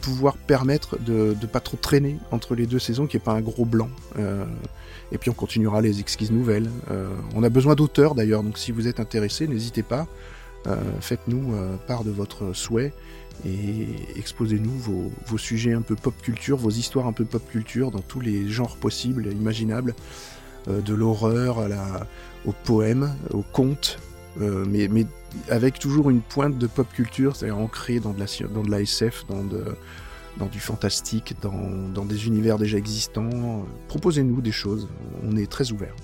pouvoir 0.00 0.38
permettre 0.38 0.98
de 0.98 1.36
ne 1.38 1.46
pas 1.46 1.60
trop 1.60 1.76
traîner 1.76 2.16
entre 2.30 2.54
les 2.54 2.66
deux 2.66 2.78
saisons, 2.78 3.06
qu'il 3.06 3.18
n'y 3.18 3.22
ait 3.22 3.26
pas 3.26 3.32
un 3.32 3.42
gros 3.42 3.66
blanc. 3.66 3.90
Et 5.12 5.18
puis 5.18 5.28
on 5.28 5.34
continuera 5.34 5.82
les 5.82 6.00
exquises 6.00 6.32
nouvelles. 6.32 6.70
On 7.34 7.42
a 7.42 7.50
besoin 7.50 7.74
d'auteurs 7.74 8.14
d'ailleurs, 8.14 8.42
donc 8.42 8.56
si 8.56 8.72
vous 8.72 8.88
êtes 8.88 8.98
intéressé, 8.98 9.46
n'hésitez 9.46 9.82
pas. 9.82 10.06
Faites-nous 11.00 11.54
part 11.86 12.02
de 12.02 12.10
votre 12.10 12.54
souhait 12.54 12.94
et 13.46 13.86
exposez-nous 14.16 14.72
vos, 15.26 15.38
sujets 15.38 15.72
un 15.72 15.82
peu 15.82 15.96
pop 15.96 16.14
culture, 16.22 16.56
vos 16.56 16.70
histoires 16.70 17.06
un 17.06 17.12
peu 17.12 17.24
pop 17.24 17.42
culture 17.50 17.90
dans 17.90 18.00
tous 18.00 18.20
les 18.20 18.48
genres 18.48 18.76
possibles 18.76 19.26
imaginables, 19.32 19.94
euh, 20.68 20.80
de 20.80 20.94
l'horreur 20.94 21.58
au 22.46 22.52
poème, 22.64 23.14
au 23.30 23.42
conte, 23.42 23.98
euh, 24.40 24.64
mais, 24.68 24.88
mais 24.88 25.06
avec 25.48 25.78
toujours 25.78 26.10
une 26.10 26.20
pointe 26.20 26.58
de 26.58 26.66
pop 26.66 26.86
culture, 26.92 27.36
c'est-à-dire 27.36 27.58
ancrée 27.58 28.00
dans 28.00 28.12
de 28.12 28.20
la, 28.20 28.26
dans 28.48 28.62
de 28.62 28.74
SF, 28.74 29.26
dans, 29.28 29.44
de, 29.44 29.64
dans 30.38 30.46
du 30.46 30.60
fantastique, 30.60 31.34
dans, 31.42 31.88
dans 31.92 32.04
des 32.04 32.26
univers 32.26 32.58
déjà 32.58 32.78
existants. 32.78 33.66
Proposez-nous 33.88 34.40
des 34.40 34.52
choses, 34.52 34.88
on 35.22 35.36
est 35.36 35.50
très 35.50 35.72
ouverts. 35.72 35.94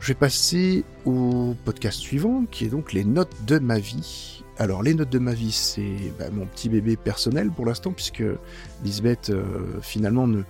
Je 0.00 0.08
vais 0.08 0.14
passer 0.18 0.84
au 1.06 1.54
podcast 1.64 1.98
suivant, 1.98 2.44
qui 2.50 2.66
est 2.66 2.68
donc 2.68 2.92
les 2.92 3.04
notes 3.04 3.34
de 3.46 3.58
ma 3.58 3.78
vie. 3.78 4.43
Alors, 4.58 4.82
les 4.82 4.94
notes 4.94 5.10
de 5.10 5.18
ma 5.18 5.32
vie, 5.32 5.52
c'est 5.52 6.12
bah, 6.18 6.26
mon 6.32 6.46
petit 6.46 6.68
bébé 6.68 6.96
personnel 6.96 7.50
pour 7.50 7.66
l'instant, 7.66 7.92
puisque 7.92 8.22
Lisbeth, 8.84 9.30
euh, 9.30 9.42
finalement, 9.82 10.26
ne, 10.26 10.42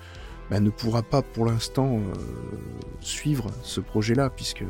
bah, 0.50 0.60
ne 0.60 0.70
pourra 0.70 1.02
pas 1.02 1.22
pour 1.22 1.46
l'instant 1.46 1.96
euh, 1.96 2.00
suivre 3.00 3.50
ce 3.62 3.80
projet-là, 3.80 4.30
puisque 4.30 4.64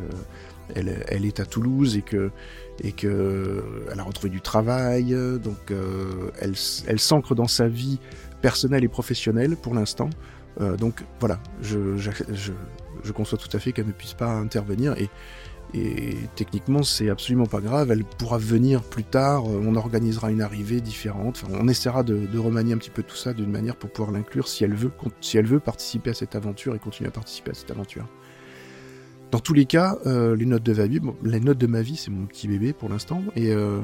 elle, 0.74 1.04
elle, 1.08 1.24
est 1.24 1.40
à 1.40 1.46
Toulouse 1.46 1.96
et 1.96 2.02
que 2.02 2.30
et 2.82 2.92
que 2.92 3.86
elle 3.92 4.00
a 4.00 4.02
retrouvé 4.02 4.30
du 4.30 4.40
travail, 4.40 5.14
donc 5.42 5.70
euh, 5.70 6.30
elle, 6.40 6.54
elle 6.86 6.98
s'ancre 6.98 7.34
dans 7.34 7.46
sa 7.46 7.68
vie 7.68 7.98
personnelle 8.40 8.84
et 8.84 8.88
professionnelle 8.88 9.56
pour 9.56 9.74
l'instant. 9.74 10.10
Euh, 10.60 10.76
donc 10.76 11.02
voilà, 11.18 11.40
je, 11.62 11.96
je, 11.96 12.10
je, 12.32 12.52
je, 13.02 13.12
conçois 13.12 13.38
tout 13.38 13.54
à 13.56 13.58
fait 13.58 13.72
qu'elle 13.72 13.86
ne 13.86 13.92
puisse 13.92 14.14
pas 14.14 14.30
intervenir 14.30 14.94
et, 14.98 15.08
et 15.74 16.16
techniquement 16.36 16.82
c'est 16.82 17.10
absolument 17.10 17.46
pas 17.46 17.60
grave, 17.60 17.90
elle 17.90 18.04
pourra 18.04 18.38
venir 18.38 18.82
plus 18.82 19.04
tard, 19.04 19.44
on 19.44 19.74
organisera 19.74 20.30
une 20.30 20.40
arrivée 20.40 20.80
différente, 20.80 21.44
on 21.50 21.66
essaiera 21.68 22.02
de, 22.02 22.38
remanier 22.38 22.74
un 22.74 22.78
petit 22.78 22.90
peu 22.90 23.02
tout 23.02 23.16
ça 23.16 23.32
d'une 23.32 23.50
manière 23.50 23.76
pour 23.76 23.90
pouvoir 23.90 24.12
l'inclure 24.12 24.46
si 24.46 24.64
elle 24.64 24.74
veut, 24.74 25.60
participer 25.60 26.10
à 26.10 26.14
cette 26.14 26.36
aventure 26.36 26.74
et 26.74 26.78
continuer 26.78 27.08
à 27.08 27.12
participer 27.12 27.50
à 27.50 27.54
cette 27.54 27.70
aventure. 27.70 28.06
Dans 29.30 29.40
tous 29.40 29.54
les 29.54 29.64
cas, 29.64 29.98
euh, 30.06 30.36
les 30.36 30.46
notes 30.46 30.62
de 30.62 30.74
ma 30.74 30.86
vie, 30.86 31.00
les 31.24 31.40
notes 31.40 31.58
de 31.58 31.66
ma 31.66 31.82
vie, 31.82 31.96
c'est 31.96 32.12
mon 32.12 32.26
petit 32.26 32.46
bébé 32.46 32.72
pour 32.72 32.88
l'instant, 32.88 33.22
et 33.34 33.52
euh, 33.52 33.80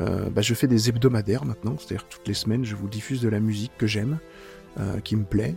euh, 0.00 0.30
bah, 0.30 0.40
je 0.40 0.54
fais 0.54 0.66
des 0.66 0.88
hebdomadaires 0.88 1.44
maintenant, 1.44 1.76
c'est-à-dire 1.78 2.08
toutes 2.08 2.26
les 2.26 2.34
semaines, 2.34 2.64
je 2.64 2.74
vous 2.74 2.88
diffuse 2.88 3.20
de 3.20 3.28
la 3.28 3.40
musique 3.40 3.72
que 3.76 3.86
j'aime, 3.86 4.18
euh, 4.80 5.00
qui 5.00 5.16
me 5.16 5.24
plaît, 5.24 5.56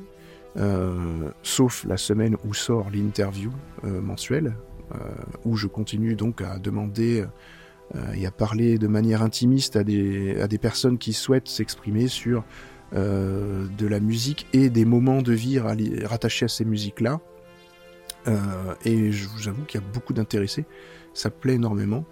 euh, 0.58 1.30
sauf 1.44 1.86
la 1.86 1.96
semaine 1.96 2.36
où 2.46 2.54
sort 2.54 2.90
l'interview 2.92 3.52
euh, 3.86 4.02
mensuelle, 4.02 4.48
euh, 4.48 4.52
où 5.46 5.56
je 5.56 5.68
continue 5.68 6.16
donc 6.16 6.42
à 6.42 6.60
demander 6.60 7.26
et 8.14 8.26
à 8.26 8.32
parler 8.32 8.78
de 8.78 8.88
manière 8.88 9.22
intimiste 9.22 9.76
à 9.76 9.84
des, 9.84 10.40
à 10.40 10.48
des 10.48 10.58
personnes 10.58 10.98
qui 10.98 11.14
souhaitent 11.14 11.50
s'exprimer 11.50 12.08
sur 12.08 12.44
de 12.94 13.88
la 13.88 14.00
musique 14.00 14.48
et 14.54 14.70
des 14.70 14.86
moments 14.86 15.22
de 15.22 15.34
vie 15.34 15.60
rattachés 15.60 16.46
à 16.46 16.50
ces 16.50 16.66
musiques-là. 16.66 17.20
et 18.86 19.12
je 19.12 19.28
vous 19.28 19.48
avoue 19.48 19.64
qu'il 19.64 19.82
y 19.82 19.84
a 19.84 19.88
beaucoup 19.94 20.14
d'intéressés, 20.14 20.66
ça 21.14 21.30
plaît 21.30 21.56
énormément. 21.56 22.06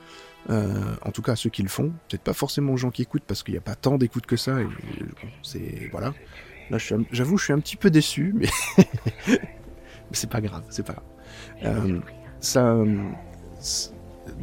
Euh, 0.49 0.95
en 1.03 1.11
tout 1.11 1.21
cas 1.21 1.33
à 1.33 1.35
ceux 1.35 1.49
qui 1.49 1.61
le 1.61 1.69
font, 1.69 1.91
peut-être 2.07 2.23
pas 2.23 2.33
forcément 2.33 2.73
aux 2.73 2.77
gens 2.77 2.89
qui 2.89 3.01
écoutent 3.01 3.23
parce 3.27 3.43
qu'il 3.43 3.53
n'y 3.53 3.59
a 3.59 3.61
pas 3.61 3.75
tant 3.75 3.97
d'écoute 3.97 4.25
que 4.25 4.37
ça. 4.37 4.59
Et, 4.61 4.63
bon, 4.63 5.27
c'est 5.43 5.89
voilà. 5.91 6.13
Là, 6.69 6.77
j'avoue, 7.11 7.37
je 7.37 7.43
suis 7.43 7.53
un 7.53 7.59
petit 7.59 7.75
peu 7.75 7.89
déçu, 7.89 8.33
mais, 8.35 8.47
mais 9.27 9.37
c'est 10.11 10.29
pas 10.29 10.41
grave, 10.41 10.63
c'est 10.69 10.85
pas 10.85 11.03
grave. 11.61 12.01
Euh, 12.55 13.09
ça, 13.59 13.91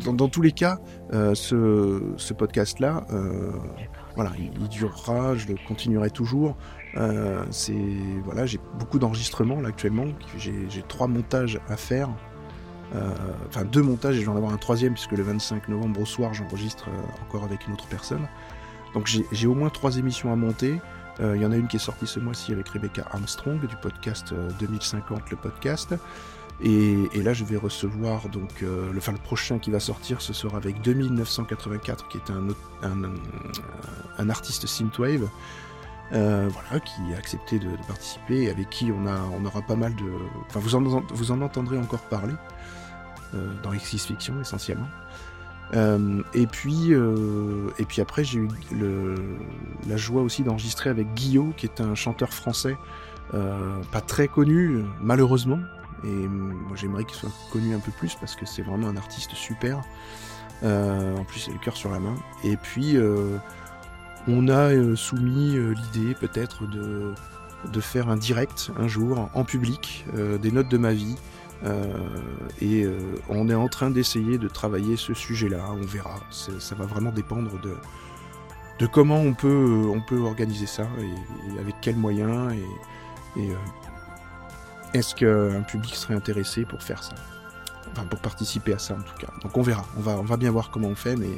dans, 0.04 0.12
dans, 0.12 0.28
tous 0.28 0.42
les 0.42 0.52
cas, 0.52 0.78
euh, 1.12 1.34
ce, 1.34 2.32
podcast-là, 2.32 3.06
euh, 3.12 3.52
voilà, 4.14 4.32
il, 4.38 4.68
durera, 4.68 5.34
je 5.36 5.48
le 5.48 5.56
continuerai 5.66 6.10
toujours. 6.10 6.56
Euh, 6.96 7.44
c'est 7.50 7.74
voilà, 8.24 8.46
j'ai 8.46 8.58
beaucoup 8.78 8.98
d'enregistrements 8.98 9.60
là 9.60 9.68
actuellement. 9.68 10.04
J'ai 10.38 10.82
trois 10.88 11.06
montages 11.06 11.60
à 11.68 11.76
faire. 11.76 12.08
Enfin, 13.48 13.64
deux 13.64 13.82
montages 13.82 14.16
et 14.16 14.20
je 14.20 14.24
vais 14.24 14.32
en 14.32 14.36
avoir 14.36 14.52
un 14.52 14.56
troisième 14.56 14.94
puisque 14.94 15.12
le 15.12 15.22
25 15.22 15.68
novembre 15.68 16.00
au 16.00 16.06
soir, 16.06 16.32
j'enregistre 16.32 16.88
encore 17.26 17.44
avec 17.44 17.66
une 17.66 17.74
autre 17.74 17.86
personne. 17.88 18.26
Donc 18.94 19.06
j'ai 19.06 19.46
au 19.46 19.54
moins 19.54 19.68
trois 19.68 19.98
émissions 19.98 20.32
à 20.32 20.36
monter. 20.36 20.80
Il 21.18 21.24
euh, 21.24 21.36
y 21.36 21.46
en 21.46 21.52
a 21.52 21.56
une 21.56 21.66
qui 21.66 21.76
est 21.76 21.80
sortie 21.80 22.06
ce 22.06 22.20
mois-ci 22.20 22.52
avec 22.52 22.68
Rebecca 22.68 23.06
Armstrong 23.10 23.60
du 23.66 23.76
podcast 23.76 24.32
euh, 24.32 24.50
2050, 24.60 25.30
le 25.30 25.36
podcast. 25.36 25.94
Et, 26.62 26.96
et 27.12 27.22
là, 27.22 27.32
je 27.34 27.44
vais 27.44 27.56
recevoir 27.56 28.28
donc 28.28 28.62
euh, 28.62 28.90
le, 28.92 28.98
enfin, 28.98 29.12
le 29.12 29.18
prochain 29.18 29.58
qui 29.58 29.70
va 29.70 29.80
sortir, 29.80 30.22
ce 30.22 30.32
sera 30.32 30.56
avec 30.56 30.80
2984, 30.80 32.08
qui 32.08 32.18
est 32.18 32.30
un, 32.30 32.48
un, 32.82 33.14
un, 34.18 34.30
artiste 34.30 34.66
synthwave. 34.66 35.28
Euh, 36.12 36.48
voilà, 36.48 36.78
qui 36.78 37.00
a 37.14 37.18
accepté 37.18 37.58
de, 37.58 37.68
de 37.68 37.86
participer 37.88 38.44
et 38.44 38.50
avec 38.50 38.70
qui 38.70 38.92
on, 38.92 39.08
a, 39.08 39.20
on 39.36 39.44
aura 39.44 39.60
pas 39.62 39.74
mal 39.74 39.94
de. 39.96 40.04
Enfin, 40.48 40.60
vous 40.60 40.76
en, 40.76 40.80
vous 40.80 41.32
en 41.32 41.40
entendrez 41.40 41.76
encore 41.76 42.02
parler 42.02 42.34
euh, 43.34 43.52
dans 43.64 43.72
Exis 43.72 43.98
Fiction 43.98 44.40
essentiellement. 44.40 44.86
Euh, 45.74 46.22
et 46.34 46.46
puis, 46.46 46.92
euh, 46.92 47.70
et 47.78 47.84
puis 47.84 48.00
après, 48.00 48.24
j'ai 48.24 48.38
eu 48.38 48.48
le, 48.72 49.14
la 49.88 49.96
joie 49.96 50.22
aussi 50.22 50.42
d'enregistrer 50.42 50.90
avec 50.90 51.12
Guillaume, 51.14 51.52
qui 51.54 51.66
est 51.66 51.80
un 51.80 51.94
chanteur 51.94 52.32
français, 52.32 52.76
euh, 53.34 53.82
pas 53.90 54.00
très 54.00 54.28
connu, 54.28 54.84
malheureusement. 55.00 55.58
Et 56.06 56.08
euh, 56.08 56.28
moi, 56.28 56.76
j'aimerais 56.76 57.04
qu'il 57.04 57.16
soit 57.16 57.32
connu 57.52 57.74
un 57.74 57.80
peu 57.80 57.92
plus 57.92 58.14
parce 58.14 58.36
que 58.36 58.46
c'est 58.46 58.62
vraiment 58.62 58.88
un 58.88 58.96
artiste 58.96 59.34
super. 59.34 59.82
Euh, 60.62 61.16
en 61.16 61.24
plus, 61.24 61.46
il 61.46 61.50
a 61.50 61.52
le 61.54 61.58
cœur 61.58 61.76
sur 61.76 61.90
la 61.90 61.98
main. 61.98 62.14
Et 62.44 62.56
puis, 62.56 62.96
euh, 62.96 63.36
on 64.28 64.48
a 64.48 64.72
euh, 64.72 64.96
soumis 64.96 65.56
l'idée 65.58 66.14
peut-être 66.14 66.66
de, 66.66 67.14
de 67.70 67.80
faire 67.80 68.08
un 68.08 68.16
direct 68.16 68.70
un 68.78 68.88
jour 68.88 69.28
en 69.34 69.44
public 69.44 70.04
des 70.14 70.50
notes 70.50 70.68
de 70.68 70.78
ma 70.78 70.92
vie. 70.92 71.16
Et 72.60 72.86
on 73.28 73.48
est 73.48 73.54
en 73.54 73.68
train 73.68 73.90
d'essayer 73.90 74.38
de 74.38 74.46
travailler 74.46 74.96
ce 74.96 75.14
sujet-là, 75.14 75.64
on 75.72 75.84
verra. 75.84 76.20
Ça 76.30 76.74
va 76.74 76.84
vraiment 76.84 77.10
dépendre 77.10 77.60
de, 77.60 77.74
de 78.78 78.86
comment 78.86 79.18
on 79.18 79.34
peut, 79.34 79.88
on 79.92 80.00
peut 80.00 80.20
organiser 80.20 80.66
ça 80.66 80.86
et, 81.00 81.58
avec 81.58 81.74
quels 81.80 81.96
moyens 81.96 82.52
et, 83.36 83.50
est-ce 84.94 85.14
qu'un 85.14 85.62
public 85.62 85.94
serait 85.94 86.14
intéressé 86.14 86.64
pour 86.64 86.82
faire 86.82 87.02
ça? 87.02 87.14
Enfin, 87.92 88.06
pour 88.06 88.20
participer 88.20 88.74
à 88.74 88.78
ça 88.78 88.94
en 88.94 89.02
tout 89.02 89.16
cas. 89.18 89.32
Donc 89.42 89.56
on 89.56 89.62
verra, 89.62 89.84
on 89.96 90.00
va, 90.00 90.36
bien 90.36 90.50
voir 90.50 90.70
comment 90.70 90.88
on 90.88 90.94
fait, 90.94 91.16
mais 91.16 91.30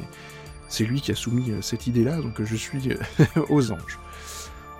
c'est 0.67 0.83
lui 0.83 1.01
qui 1.01 1.11
a 1.11 1.15
soumis 1.15 1.51
euh, 1.51 1.61
cette 1.61 1.87
idée-là, 1.87 2.17
donc 2.21 2.39
euh, 2.41 2.45
je 2.45 2.55
suis 2.55 2.91
euh, 2.91 3.25
aux 3.49 3.71
anges. 3.71 3.99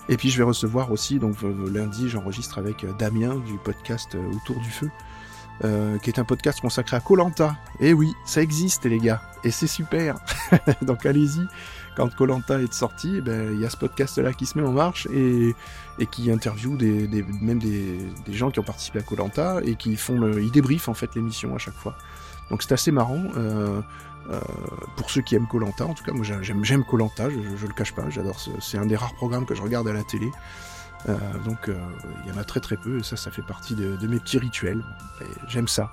Et 0.10 0.18
puis 0.18 0.30
je 0.30 0.38
vais 0.38 0.44
recevoir 0.44 0.92
aussi, 0.92 1.20
donc 1.20 1.38
lundi, 1.72 2.10
j'enregistre 2.10 2.58
avec 2.58 2.84
Damien 2.98 3.36
du 3.36 3.58
podcast 3.64 4.16
Autour 4.16 4.60
du 4.60 4.70
Feu, 4.70 4.90
euh, 5.66 5.98
qui 5.98 6.10
est 6.10 6.20
un 6.20 6.24
podcast 6.24 6.62
consacré 6.62 6.96
à 6.96 7.02
Colanta. 7.02 7.58
Et 7.82 7.92
oui, 7.92 8.14
ça 8.26 8.42
existe 8.42 8.86
les 8.86 8.98
gars, 8.98 9.22
et 9.44 9.52
c'est 9.52 9.68
super. 9.68 10.16
donc 10.82 11.06
allez-y, 11.06 11.46
quand 12.00 12.16
Colanta 12.16 12.62
est 12.62 12.72
sorti, 12.72 13.16
eh 13.18 13.22
ben, 13.22 13.52
il 13.54 13.60
y 13.60 13.66
a 13.66 13.70
ce 13.70 13.76
podcast-là 13.76 14.32
qui 14.32 14.46
se 14.46 14.58
met 14.58 14.66
en 14.66 14.72
marche 14.72 15.06
et, 15.14 15.54
qui 16.12 16.32
interviewe 16.32 16.78
même 17.42 17.60
des, 17.60 18.00
gens 18.32 18.52
qui 18.52 18.60
ont 18.60 18.64
participé 18.64 19.00
à 19.00 19.02
Colanta 19.02 19.60
et 19.66 19.76
qui 19.76 19.98
font 19.98 20.32
ils 20.38 20.50
débriefent 20.50 20.88
en 20.88 20.94
fait 20.94 21.14
l'émission 21.16 21.54
à 21.56 21.58
chaque 21.58 21.74
fois. 21.74 21.98
Donc 22.50 22.64
c'est 22.64 22.72
assez 22.72 22.92
marrant. 22.92 23.22
Euh, 23.36 23.82
euh, 24.30 24.40
pour 24.96 25.12
ceux 25.12 25.22
qui 25.22 25.36
aiment 25.36 25.48
Colanta, 25.48 25.86
en 25.86 25.94
tout 25.94 26.06
cas, 26.06 26.14
moi 26.14 26.24
j'ai- 26.24 26.42
j'aime 26.42 26.86
Colanta, 26.86 27.30
je, 27.30 27.58
je, 27.58 27.68
le 27.68 27.74
cache 27.74 27.94
pas, 27.94 28.10
j'adore. 28.10 28.40
ce- 28.40 28.50
C'est 28.62 28.78
un 28.78 28.86
des 28.86 28.96
rares 28.96 29.16
programmes 29.16 29.46
que 29.46 29.54
je 29.56 29.62
regarde 29.62 29.88
à 29.90 29.94
la 29.94 30.04
télé. 30.06 30.32
Euh, 31.10 31.18
donc 31.44 31.70
il 31.70 32.32
y 32.32 32.34
en 32.34 32.38
a 32.40 32.46
très 32.46 32.62
très 32.62 32.78
peu 32.78 33.00
et 33.00 33.04
ça, 33.04 33.18
ça 33.18 33.30
fait 33.30 33.42
partie 33.42 33.76
de, 33.76 33.98
de 33.98 34.08
mes 34.08 34.20
petits 34.20 34.38
rituels. 34.38 34.82
Et 35.20 35.26
J'aime 35.50 35.68
ça. 35.68 35.92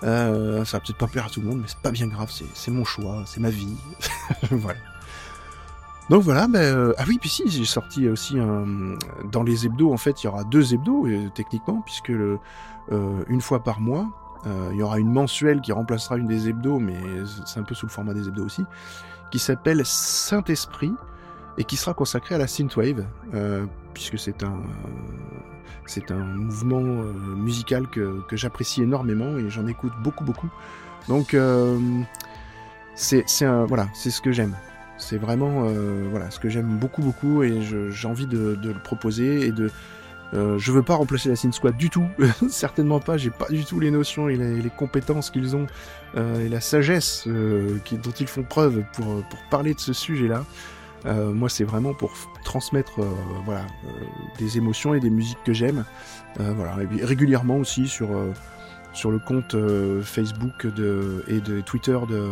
Ça 0.00 0.30
va 0.30 0.80
peut-être 0.80 0.98
pas 0.98 1.08
plaire 1.08 1.26
à 1.26 1.30
tout 1.30 1.40
le 1.40 1.48
monde, 1.48 1.58
mais 1.60 1.66
c'est 1.66 1.78
pas 1.78 1.90
bien 1.90 2.06
grave, 2.06 2.30
c'est 2.54 2.70
mon 2.70 2.84
choix, 2.84 3.24
c'est 3.26 3.40
ma 3.40 3.50
vie. 3.50 3.74
voilà. 4.52 4.78
Donc 6.10 6.22
voilà, 6.22 6.46
ben, 6.46 6.60
euh, 6.60 6.92
ah 6.98 7.04
oui, 7.08 7.18
puis 7.18 7.30
si, 7.30 7.48
j'ai 7.48 7.64
sorti 7.64 8.08
aussi 8.08 8.36
dans 9.32 9.42
les 9.42 9.66
hebdos, 9.66 9.92
en 9.92 9.96
fait, 9.96 10.22
il 10.22 10.26
y 10.26 10.28
aura 10.28 10.44
deux 10.44 10.74
hebdos, 10.74 11.06
euh, 11.06 11.30
techniquement, 11.34 11.80
puisque 11.84 12.10
euh, 12.10 12.38
une 13.28 13.40
fois 13.40 13.62
par 13.62 13.80
mois, 13.80 14.08
il 14.72 14.76
y 14.76 14.82
aura 14.82 14.98
une 14.98 15.10
mensuelle 15.10 15.62
qui 15.62 15.72
remplacera 15.72 16.18
une 16.18 16.26
des 16.26 16.50
hebdos, 16.50 16.78
mais 16.78 16.98
c'est 17.46 17.60
un 17.60 17.62
peu 17.62 17.74
sous 17.74 17.86
le 17.86 17.90
format 17.90 18.12
des 18.12 18.28
hebdos 18.28 18.44
aussi, 18.44 18.62
qui 19.30 19.38
s'appelle 19.38 19.80
Saint-Esprit, 19.84 20.92
et 21.56 21.64
qui 21.64 21.76
sera 21.76 21.94
consacrée 21.94 22.34
à 22.34 22.38
la 22.38 22.46
synthwave, 22.46 23.06
puisque 23.94 24.18
c'est 24.18 24.42
un, 24.42 26.14
mouvement 26.14 26.82
musical 26.82 27.88
que, 27.88 28.22
j'apprécie 28.32 28.82
énormément, 28.82 29.38
et 29.38 29.48
j'en 29.48 29.66
écoute 29.66 29.94
beaucoup, 30.02 30.24
beaucoup. 30.24 30.50
Donc, 31.08 31.34
c'est 32.94 33.24
c'est 33.26 33.46
voilà, 33.64 33.88
c'est 33.94 34.10
ce 34.10 34.20
que 34.20 34.30
j'aime. 34.30 34.54
C'est 34.96 35.18
vraiment 35.18 35.64
euh, 35.64 36.06
voilà 36.10 36.30
ce 36.30 36.38
que 36.38 36.48
j'aime 36.48 36.78
beaucoup 36.78 37.02
beaucoup 37.02 37.42
et 37.42 37.60
j'ai 37.62 38.08
envie 38.08 38.26
de, 38.26 38.56
le 38.62 38.82
proposer 38.82 39.46
et 39.46 39.52
de 39.52 39.70
euh, 40.32 40.58
je 40.58 40.72
veux 40.72 40.82
pas 40.82 40.94
remplacer 40.94 41.28
la 41.28 41.36
Synth 41.36 41.54
Squad 41.54 41.76
du 41.76 41.90
tout, 41.90 42.06
certainement 42.48 42.98
pas. 42.98 43.16
J'ai 43.16 43.30
pas 43.30 43.46
du 43.48 43.64
tout 43.64 43.78
les 43.78 43.90
notions 43.90 44.28
et 44.28 44.36
les, 44.36 44.70
compétences 44.70 45.30
qu'ils 45.30 45.54
ont 45.54 45.66
euh, 46.16 46.44
et 46.44 46.48
la 46.48 46.60
sagesse 46.60 47.26
dont 47.26 48.10
ils 48.18 48.26
font 48.26 48.42
preuve 48.42 48.82
pour 48.94 49.22
pour 49.24 49.38
parler 49.50 49.74
de 49.74 49.80
ce 49.80 49.92
sujet-là. 49.92 50.44
Moi, 51.06 51.50
c'est 51.50 51.64
vraiment 51.64 51.92
pour 51.92 52.12
transmettre 52.44 53.00
voilà 53.44 53.66
des 54.38 54.56
émotions 54.56 54.94
et 54.94 55.00
des 55.00 55.10
musiques 55.10 55.42
que 55.44 55.52
j'aime. 55.52 55.84
Voilà 56.38 56.76
régulièrement 57.02 57.58
aussi 57.58 57.88
sur 57.88 58.08
sur 58.94 59.10
le 59.10 59.18
compte 59.18 59.54
euh, 59.54 60.00
Facebook 60.02 60.66
et 61.28 61.40
de 61.40 61.60
Twitter 61.60 61.98
de, 62.08 62.28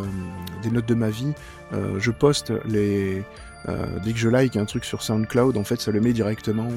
des 0.62 0.70
notes 0.70 0.86
de 0.86 0.94
ma 0.94 1.10
vie, 1.10 1.32
euh, 1.72 1.98
je 1.98 2.10
poste 2.10 2.52
les 2.64 3.24
euh, 3.68 3.98
dès 4.02 4.12
que 4.12 4.18
je 4.18 4.28
like 4.28 4.56
un 4.56 4.64
truc 4.64 4.84
sur 4.84 5.02
SoundCloud, 5.02 5.56
en 5.56 5.64
fait, 5.64 5.80
ça 5.80 5.90
le 5.90 6.00
met 6.00 6.12
directement 6.12 6.68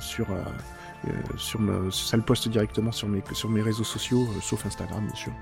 sur 0.00 0.26
sur 1.36 1.58
ça 1.90 2.16
le 2.16 2.22
poste 2.22 2.48
directement 2.48 2.90
sur 2.92 3.08
mes 3.08 3.22
sur 3.32 3.50
mes 3.50 3.60
réseaux 3.60 3.84
sociaux, 3.84 4.28
sauf 4.40 4.64
Instagram 4.64 5.04
bien 5.04 5.14
sûr. 5.14 5.32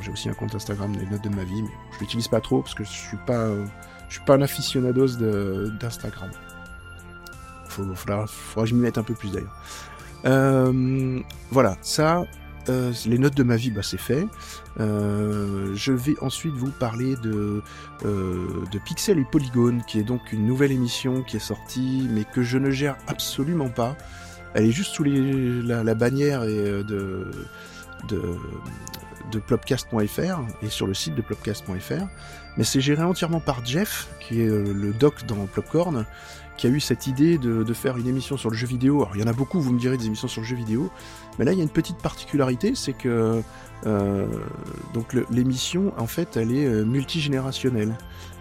J'ai 0.00 0.10
aussi 0.10 0.30
un 0.30 0.32
compte 0.32 0.54
Instagram 0.54 0.96
des 0.96 1.04
notes 1.06 1.24
de 1.24 1.28
ma 1.28 1.44
vie, 1.44 1.62
mais 1.62 1.70
je 1.92 2.00
l'utilise 2.00 2.28
pas 2.28 2.40
trop 2.40 2.62
parce 2.62 2.74
que 2.74 2.84
je 2.84 2.90
suis 2.90 3.18
pas 3.26 3.48
je 4.08 4.14
suis 4.14 4.24
pas 4.24 4.34
un 4.34 4.42
aficionados 4.42 5.16
d'Instagram. 5.80 6.30
Faudra, 7.68 8.26
faudra 8.26 8.64
que 8.64 8.70
je 8.70 8.74
m'y 8.74 8.80
mette 8.80 8.96
un 8.96 9.02
peu 9.02 9.14
plus 9.14 9.30
d'ailleurs. 9.32 9.54
Voilà, 11.50 11.76
ça, 11.82 12.24
euh, 12.68 12.92
les 13.06 13.18
notes 13.18 13.36
de 13.36 13.42
ma 13.42 13.56
vie, 13.56 13.70
bah, 13.70 13.82
c'est 13.82 14.00
fait. 14.00 14.26
Euh, 14.80 15.74
je 15.74 15.92
vais 15.92 16.14
ensuite 16.20 16.54
vous 16.54 16.70
parler 16.70 17.16
de, 17.16 17.62
euh, 18.04 18.64
Pixel 18.84 19.18
et 19.18 19.24
Polygone, 19.24 19.82
qui 19.86 19.98
est 19.98 20.04
donc 20.04 20.32
une 20.32 20.46
nouvelle 20.46 20.72
émission 20.72 21.22
qui 21.22 21.36
est 21.36 21.40
sortie, 21.40 22.06
mais 22.10 22.24
que 22.24 22.42
je 22.42 22.58
ne 22.58 22.70
gère 22.70 22.96
absolument 23.06 23.68
pas. 23.68 23.96
Elle 24.54 24.66
est 24.66 24.72
juste 24.72 24.92
sous 24.92 25.04
la, 25.04 25.94
bannière 25.94 26.42
de, 26.42 27.30
de, 28.08 29.38
plopcast.fr 29.46 30.40
et 30.62 30.68
sur 30.68 30.86
le 30.86 30.94
site 30.94 31.14
de 31.14 31.22
plopcast.fr. 31.22 32.06
Mais 32.56 32.64
c'est 32.64 32.80
géré 32.80 33.02
entièrement 33.02 33.40
par 33.40 33.64
Jeff, 33.64 34.08
qui 34.20 34.40
est 34.40 34.48
le 34.48 34.92
doc 34.92 35.26
dans 35.26 35.46
Plopcorn, 35.46 36.06
qui 36.56 36.66
a 36.66 36.70
eu 36.70 36.80
cette 36.80 37.06
idée 37.06 37.38
de, 37.38 37.62
de 37.62 37.74
faire 37.74 37.98
une 37.98 38.08
émission 38.08 38.36
sur 38.36 38.50
le 38.50 38.56
jeu 38.56 38.66
vidéo. 38.66 39.02
Alors 39.02 39.16
il 39.16 39.20
y 39.20 39.24
en 39.24 39.28
a 39.28 39.32
beaucoup, 39.32 39.60
vous 39.60 39.72
me 39.72 39.78
direz, 39.78 39.96
des 39.96 40.06
émissions 40.06 40.28
sur 40.28 40.40
le 40.40 40.46
jeu 40.46 40.56
vidéo, 40.56 40.90
mais 41.38 41.44
là 41.44 41.52
il 41.52 41.58
y 41.58 41.60
a 41.60 41.64
une 41.64 41.70
petite 41.70 41.98
particularité, 41.98 42.74
c'est 42.74 42.92
que 42.92 43.42
euh, 43.86 44.26
l'émission, 45.30 45.92
en 45.96 46.06
fait, 46.06 46.36
elle 46.36 46.52
est 46.52 46.66
euh, 46.66 46.84
multigénérationnelle. 46.84 47.96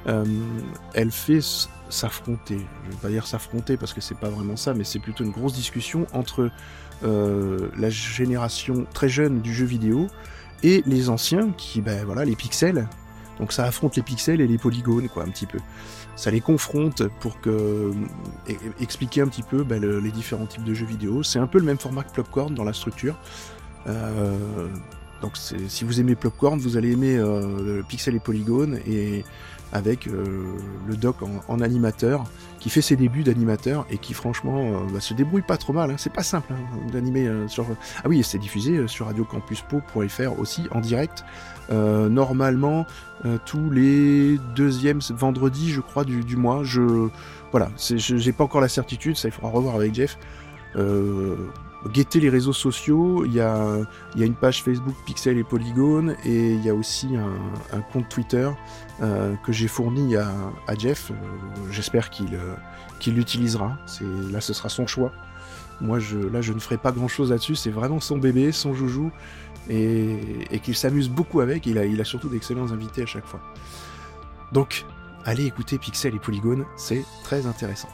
Euh, 0.08 0.26
elle 0.94 1.12
fait 1.12 1.42
s'affronter, 1.90 2.60
je 2.86 2.92
vais 2.92 3.02
pas 3.02 3.10
dire 3.10 3.28
s'affronter 3.28 3.78
parce 3.78 3.94
que 3.94 4.02
c'est 4.02 4.18
pas 4.18 4.30
vraiment 4.30 4.56
ça, 4.56 4.74
mais 4.74 4.84
c'est 4.84 5.00
plutôt 5.00 5.24
une 5.24 5.32
grosse 5.32 5.54
discussion 5.54 6.08
entre 6.14 6.50
la 7.04 7.90
génération 7.92 8.88
très 8.92 9.08
jeune 9.08 9.42
du 9.42 9.54
jeu 9.54 9.66
vidéo 9.66 10.08
et 10.64 10.82
les 10.88 11.10
anciens 11.10 11.52
qui, 11.52 11.82
ben 11.82 12.04
voilà, 12.06 12.26
les 12.26 12.36
pixels. 12.36 12.88
Donc 13.40 13.52
ça 13.54 13.66
affronte 13.66 13.96
les 13.96 14.02
pixels 14.04 14.42
et 14.42 14.48
les 14.48 14.58
polygones, 14.58 15.10
quoi, 15.10 15.24
un 15.24 15.30
petit 15.30 15.46
peu. 15.46 15.60
Ça 16.16 16.32
les 16.32 16.42
confronte 16.42 17.04
pour 17.20 17.40
que 17.40 17.92
e- 18.50 18.54
expliquer 18.82 19.22
un 19.22 19.28
petit 19.28 19.44
peu 19.44 19.64
le- 19.64 20.00
les 20.00 20.12
différents 20.12 20.48
types 20.48 20.64
de 20.64 20.74
jeux 20.74 20.86
vidéo. 20.88 21.22
C'est 21.24 21.40
un 21.40 21.48
peu 21.48 21.60
le 21.60 21.66
même 21.66 21.78
format 21.78 22.04
que 22.04 22.12
Plopcorn 22.12 22.54
dans 22.56 22.64
la 22.64 22.74
structure. 22.74 23.16
Euh, 23.88 24.68
donc 25.22 25.34
si 25.38 25.84
vous 25.84 26.00
aimez 26.00 26.16
Plopcorn, 26.16 26.60
vous 26.60 26.78
allez 26.78 26.92
aimer 26.92 27.18
euh, 27.18 27.78
le 27.78 27.84
Pixel 27.84 28.16
et 28.16 28.20
Polygone 28.20 28.80
et 28.88 29.24
avec 29.72 30.08
euh, 30.08 30.46
le 30.88 30.96
doc 30.96 31.18
en, 31.48 31.60
animateur 31.62 32.24
qui 32.60 32.70
fait 32.70 32.82
ses 32.82 32.96
débuts 32.96 33.24
d'animateur 33.24 33.86
et 33.90 33.98
qui 33.98 34.14
franchement 34.14 34.60
euh, 34.60 34.94
bah, 34.94 35.00
se 35.00 35.14
débrouille 35.14 35.42
pas 35.42 35.58
trop 35.58 35.74
mal. 35.74 35.92
hein. 35.92 35.96
C'est 35.98 36.14
pas 36.14 36.24
simple 36.24 36.54
hein, 36.54 36.90
d'animer 36.92 37.28
euh, 37.28 37.48
sur. 37.48 37.66
Ah 38.04 38.08
oui, 38.08 38.24
c'est 38.24 38.38
diffusé 38.38 38.88
sur 38.88 39.08
radiocampuspo.fr 39.08 40.40
aussi 40.40 40.64
en 40.72 40.80
direct. 40.80 41.24
Normalement 41.70 42.86
tous 43.46 43.70
les 43.70 44.38
deuxièmes 44.56 45.02
vendredis, 45.10 45.72
je 45.72 45.82
crois, 45.82 46.06
du, 46.06 46.24
du 46.24 46.38
mois. 46.38 46.64
Je 46.64 47.10
voilà, 47.52 47.70
j'ai 47.78 48.32
pas 48.32 48.46
encore 48.46 48.62
la 48.62 48.70
certitude, 48.70 49.18
ça 49.18 49.28
il 49.28 49.32
faudra 49.32 49.50
revoir 49.50 49.76
avec 49.76 49.94
Jeff. 49.94 50.18
Guettez 51.92 52.20
les 52.20 52.30
réseaux 52.30 52.54
sociaux, 52.54 53.26
il 53.26 53.34
y 53.34 53.40
a, 53.40 53.86
une 54.16 54.36
page 54.36 54.64
Facebook 54.64 54.96
Pixel 55.06 55.38
et 55.38 55.44
Polygone 55.44 56.16
et 56.26 56.54
il 56.54 56.64
y 56.64 56.70
a 56.70 56.76
aussi 56.76 57.10
un, 57.16 57.82
compte 57.94 58.10
Twitter 58.10 58.50
euh, 59.02 59.36
que 59.46 59.52
j'ai 59.52 59.68
fourni 59.68 60.16
à, 60.16 60.28
Jeff. 60.78 61.12
Euh, 61.12 61.16
J'espère 61.72 62.10
qu'il 62.10 62.36
euh, 62.36 62.56
l'utilisera. 63.08 63.78
Là, 64.32 64.42
ce 64.42 64.54
sera 64.54 64.70
son 64.70 64.88
choix. 64.88 65.12
Moi, 65.80 66.00
je, 66.00 66.18
là, 66.18 66.42
je 66.42 66.54
ne 66.54 66.60
ferai 66.60 66.78
pas 66.78 66.92
grand-chose 66.92 67.30
là-dessus. 67.32 67.56
C'est 67.56 67.70
vraiment 67.70 68.00
son 68.00 68.18
bébé, 68.18 68.52
son 68.52 68.74
joujou, 68.74 69.12
et, 69.70 70.60
qu'il 70.64 70.76
s'amuse 70.76 71.10
beaucoup 71.10 71.42
avec. 71.42 71.66
Il 71.66 71.78
a, 71.78 71.86
il 71.86 72.02
a 72.02 72.06
surtout 72.06 72.30
d'excellents 72.30 72.72
invités 72.72 73.04
à 73.04 73.06
chaque 73.06 73.26
fois. 73.26 73.42
Donc, 74.52 74.86
allez 75.26 75.46
écouter 75.46 75.78
Pixel 75.78 76.16
et 76.16 76.20
Polygone, 76.20 76.66
c'est 76.78 77.06
très 77.24 77.46
intéressant. 77.46 77.90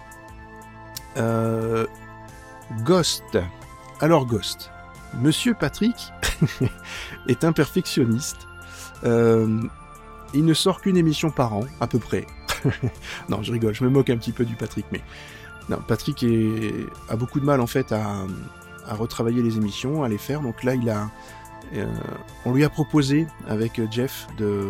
Euh, 1.17 1.85
Ghost. 2.83 3.37
Alors 3.99 4.25
Ghost. 4.25 4.71
Monsieur 5.21 5.53
Patrick 5.53 6.11
est 7.27 7.43
un 7.43 7.53
perfectionniste. 7.53 8.47
Euh, 9.03 9.61
il 10.33 10.45
ne 10.45 10.53
sort 10.53 10.81
qu'une 10.81 10.97
émission 10.97 11.29
par 11.29 11.53
an, 11.53 11.65
à 11.79 11.87
peu 11.87 11.99
près. 11.99 12.25
non, 13.29 13.43
je 13.43 13.51
rigole, 13.51 13.75
je 13.75 13.83
me 13.83 13.89
moque 13.89 14.09
un 14.09 14.17
petit 14.17 14.31
peu 14.31 14.45
du 14.45 14.55
Patrick, 14.55 14.85
mais 14.91 15.01
non, 15.69 15.77
Patrick 15.87 16.25
a 17.09 17.15
beaucoup 17.15 17.39
de 17.39 17.45
mal 17.45 17.61
en 17.61 17.67
fait 17.67 17.91
à, 17.91 18.25
retravailler 18.87 19.41
les 19.41 19.57
émissions, 19.57 20.03
à 20.03 20.09
les 20.09 20.17
faire. 20.17 20.41
Donc 20.41 20.63
là, 20.63 21.09
euh, 21.75 21.85
on 22.45 22.53
lui 22.53 22.63
a 22.63 22.69
proposé 22.69 23.27
avec 23.47 23.79
Jeff 23.91 24.27
de, 24.37 24.65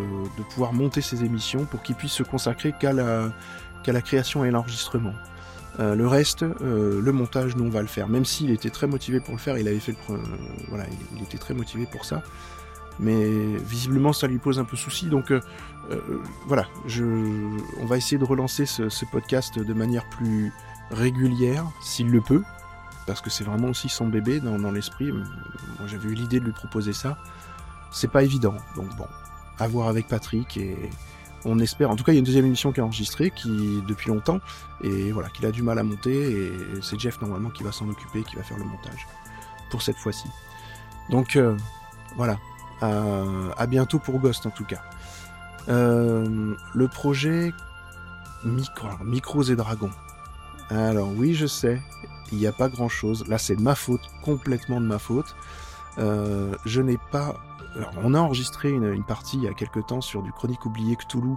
pouvoir 0.51 0.73
monter 0.73 1.01
ses 1.01 1.23
émissions 1.23 1.65
pour 1.65 1.81
qu'il 1.81 1.95
puisse 1.95 2.11
se 2.11 2.23
consacrer 2.23 2.73
qu'à 2.79 2.93
la 2.93 4.01
création 4.01 4.43
et 4.43 4.51
l'enregistrement. 4.51 5.13
Euh, 5.79 5.95
le 5.95 6.07
reste, 6.07 6.43
euh, 6.43 7.01
le 7.01 7.11
montage, 7.11 7.55
nous 7.55 7.65
on 7.65 7.69
va 7.69 7.81
le 7.81 7.87
faire. 7.87 8.07
Même 8.07 8.25
s'il 8.25 8.51
était 8.51 8.69
très 8.69 8.87
motivé 8.87 9.19
pour 9.19 9.33
le 9.33 9.39
faire, 9.39 9.57
il 9.57 9.67
avait 9.67 9.79
fait 9.79 9.95
le, 10.09 10.17
voilà, 10.69 10.85
il, 11.15 11.23
était 11.23 11.37
très 11.37 11.53
motivé 11.53 11.87
pour 11.91 12.05
ça. 12.05 12.21
Mais 12.99 13.25
visiblement, 13.57 14.13
ça 14.13 14.27
lui 14.27 14.37
pose 14.37 14.59
un 14.59 14.65
peu 14.65 14.77
souci. 14.77 15.07
Donc 15.07 15.33
voilà, 16.45 16.67
je, 16.85 17.03
on 17.81 17.85
va 17.85 17.97
essayer 17.97 18.19
de 18.19 18.23
relancer 18.23 18.67
ce 18.67 19.05
podcast 19.11 19.57
de 19.57 19.73
manière 19.73 20.07
plus, 20.09 20.53
régulière, 20.93 21.65
s'il 21.81 22.09
le 22.09 22.21
peut, 22.21 22.43
parce 23.05 23.21
que 23.21 23.29
c'est 23.29 23.43
vraiment 23.43 23.69
aussi 23.69 23.89
son 23.89 24.07
bébé 24.07 24.39
dans, 24.39 24.71
l'esprit. 24.71 25.11
Moi, 25.11 25.23
j'avais 25.87 26.09
eu 26.09 26.13
l'idée 26.13 26.39
de 26.39 26.45
lui 26.45 26.53
proposer 26.53 26.93
ça. 26.93 27.17
C'est 27.91 28.11
pas 28.11 28.23
évident, 28.23 28.55
donc 28.75 28.95
bon, 28.95 29.05
à 29.59 29.67
voir 29.67 29.87
avec 29.87 30.07
Patrick 30.07 30.57
et 30.57 30.75
on 31.45 31.59
espère. 31.59 31.89
En 31.89 31.95
tout 31.95 32.03
cas, 32.03 32.11
il 32.11 32.15
y 32.15 32.17
a 32.17 32.19
une 32.19 32.25
deuxième 32.25 32.45
émission 32.45 32.71
qui 32.71 32.79
est 32.79 32.83
enregistrée, 32.83 33.31
qui 33.31 33.81
depuis 33.87 34.09
longtemps, 34.09 34.39
et 34.83 35.11
voilà, 35.11 35.29
qu'il 35.29 35.45
a 35.45 35.51
du 35.51 35.63
mal 35.63 35.79
à 35.79 35.83
monter, 35.83 36.31
et 36.31 36.51
c'est 36.81 36.99
Jeff 36.99 37.21
normalement 37.21 37.49
qui 37.49 37.63
va 37.63 37.71
s'en 37.71 37.87
occuper, 37.89 38.23
qui 38.23 38.35
va 38.35 38.43
faire 38.43 38.57
le 38.57 38.65
montage 38.65 39.07
pour 39.69 39.81
cette 39.81 39.97
fois-ci. 39.97 40.27
Donc 41.09 41.35
euh, 41.35 41.57
voilà, 42.15 42.37
à, 42.81 43.65
bientôt 43.67 43.99
pour 43.99 44.19
Ghost 44.19 44.45
en 44.45 44.51
tout 44.51 44.65
cas. 44.65 44.81
Euh, 45.69 46.55
le 46.73 46.87
projet 46.87 47.53
Micro, 48.43 48.87
Micros 49.03 49.43
et 49.43 49.55
Dragons. 49.55 49.91
Alors 50.69 51.09
oui, 51.15 51.33
je 51.33 51.45
sais, 51.45 51.81
il 52.31 52.37
n'y 52.37 52.47
a 52.47 52.51
pas 52.51 52.69
grand-chose. 52.69 53.27
Là, 53.27 53.37
c'est 53.37 53.55
de 53.55 53.61
ma 53.61 53.75
faute, 53.75 54.01
complètement 54.23 54.81
de 54.81 54.85
ma 54.85 54.99
faute. 54.99 55.35
Euh, 55.99 56.53
je 56.65 56.81
n'ai 56.81 56.97
pas... 57.11 57.35
on 58.03 58.13
a 58.13 58.19
enregistré 58.19 58.69
une, 58.69 59.03
partie 59.03 59.37
il 59.37 59.43
y 59.43 59.47
a 59.47 59.53
quelques 59.53 59.85
temps 59.85 60.01
sur 60.01 60.21
du 60.21 60.31
Chronique 60.31 60.65
oublié 60.65 60.95
Cthulhu. 60.95 61.35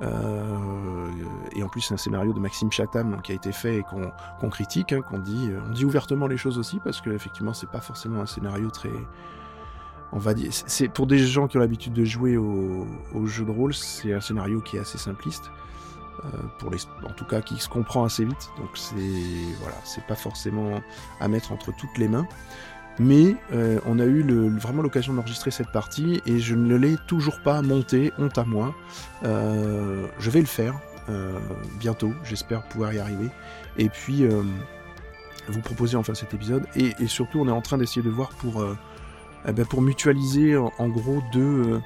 Euh, 0.00 1.10
et 1.56 1.62
en 1.62 1.68
plus, 1.68 1.80
c'est 1.80 1.94
un 1.94 1.98
scénario 1.98 2.32
de 2.32 2.38
Maxime 2.38 2.70
Chatham 2.70 3.20
qui 3.22 3.32
a 3.32 3.34
été 3.34 3.50
fait 3.50 3.78
et 3.78 3.82
qu'on 3.82 4.48
critique, 4.48 4.92
hein, 4.92 5.00
qu'on 5.02 5.18
dit, 5.18 5.50
on 5.68 5.72
dit 5.72 5.84
ouvertement 5.84 6.28
les 6.28 6.36
choses 6.36 6.58
aussi 6.58 6.78
parce 6.78 7.00
que 7.00 7.10
effectivement, 7.10 7.52
c'est 7.52 7.70
pas 7.70 7.80
forcément 7.80 8.20
un 8.20 8.26
scénario 8.26 8.70
très, 8.70 8.92
on 10.12 10.18
va 10.18 10.34
dire, 10.34 10.50
c'est 10.52 10.88
pour 10.88 11.06
des 11.06 11.18
gens 11.18 11.48
qui 11.48 11.56
ont 11.56 11.60
l'habitude 11.60 11.94
de 11.94 12.04
jouer 12.04 12.36
au, 12.36 12.86
au 13.12 13.26
jeu 13.26 13.44
de 13.44 13.50
rôle, 13.50 13.74
c'est 13.74 14.12
un 14.12 14.20
scénario 14.20 14.60
qui 14.60 14.76
est 14.76 14.80
assez 14.80 14.98
simpliste. 14.98 15.50
Euh, 16.24 16.28
pour 16.58 16.70
les, 16.70 16.78
en 17.04 17.12
tout 17.12 17.24
cas 17.24 17.40
qui 17.40 17.58
se 17.58 17.68
comprend 17.68 18.04
assez 18.04 18.24
vite. 18.24 18.50
Donc 18.58 18.70
c'est 18.74 18.96
voilà, 19.60 19.76
c'est 19.84 20.04
pas 20.04 20.16
forcément 20.16 20.80
à 21.20 21.28
mettre 21.28 21.52
entre 21.52 21.72
toutes 21.72 21.96
les 21.96 22.08
mains. 22.08 22.26
Mais 22.98 23.36
euh, 23.52 23.78
on 23.86 23.98
a 23.98 24.04
eu 24.04 24.22
le, 24.22 24.48
vraiment 24.48 24.82
l'occasion 24.82 25.14
d'enregistrer 25.14 25.50
cette 25.50 25.70
partie 25.70 26.20
et 26.26 26.38
je 26.38 26.54
ne 26.54 26.74
l'ai 26.76 26.96
toujours 27.06 27.40
pas 27.40 27.62
monté, 27.62 28.12
honte 28.18 28.38
à 28.38 28.44
moi. 28.44 28.74
Euh, 29.24 30.06
je 30.18 30.30
vais 30.30 30.40
le 30.40 30.46
faire 30.46 30.74
bientôt, 31.80 32.12
j'espère 32.22 32.60
pouvoir 32.64 32.92
y 32.92 32.98
arriver. 32.98 33.30
Et 33.78 33.88
puis 33.88 34.26
vous 35.48 35.60
proposer 35.62 35.96
enfin 35.96 36.12
cet 36.12 36.34
épisode. 36.34 36.66
Et, 36.76 36.92
surtout, 37.06 37.40
on 37.40 37.48
est 37.48 37.52
en 37.52 37.62
train 37.62 37.78
d'essayer 37.78 38.02
de 38.02 38.10
voir 38.10 38.28
pour, 38.28 38.62
eh 39.46 39.52
ben, 39.52 39.64
pour 39.64 39.80
mutualiser 39.80 40.54
en, 40.58 40.88
gros 40.88 41.22
deux, 41.32 41.80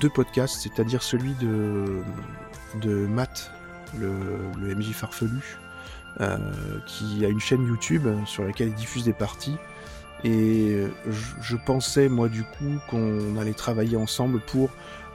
deux 0.00 0.08
podcasts, 0.08 0.62
c'est-à-dire 0.62 1.02
celui 1.02 1.34
de, 1.34 2.00
de 2.80 3.06
Matt 3.06 3.50
le, 3.98 4.74
MJ 4.74 4.92
Farfelu, 4.92 5.58
euh, 6.20 6.38
qui 6.86 7.24
a 7.24 7.28
une 7.28 7.40
chaîne 7.40 7.66
YouTube 7.66 8.06
sur 8.26 8.44
laquelle 8.44 8.68
il 8.68 8.74
diffuse 8.74 9.04
des 9.04 9.12
parties. 9.12 9.56
Et 10.24 10.86
je, 11.42 11.56
pensais, 11.56 12.08
moi, 12.08 12.28
du 12.28 12.42
coup, 12.42 12.78
qu'on 12.88 13.36
allait 13.36 13.52
travailler 13.52 13.96
ensemble 13.96 14.40
pour 14.40 14.70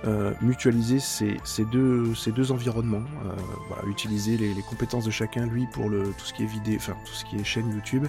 euh, 0.06 0.34
mutualiser 0.40 1.00
ces, 1.00 1.40
deux, 1.66 2.52
environnements. 2.52 3.04
Euh, 3.26 3.90
utiliser 3.90 4.38
les, 4.38 4.62
compétences 4.62 5.06
de 5.06 5.12
chacun, 5.12 5.48
lui, 5.48 5.66
pour 5.74 5.86
tout 5.90 6.26
ce 6.26 6.34
qui 6.34 6.44
est 6.44 6.48
vidéo, 6.48 6.78
enfin, 6.78 6.96
tout 7.06 7.14
ce 7.14 7.26
qui 7.26 7.38
est 7.38 7.44
chaîne 7.44 7.70
YouTube, 7.70 8.06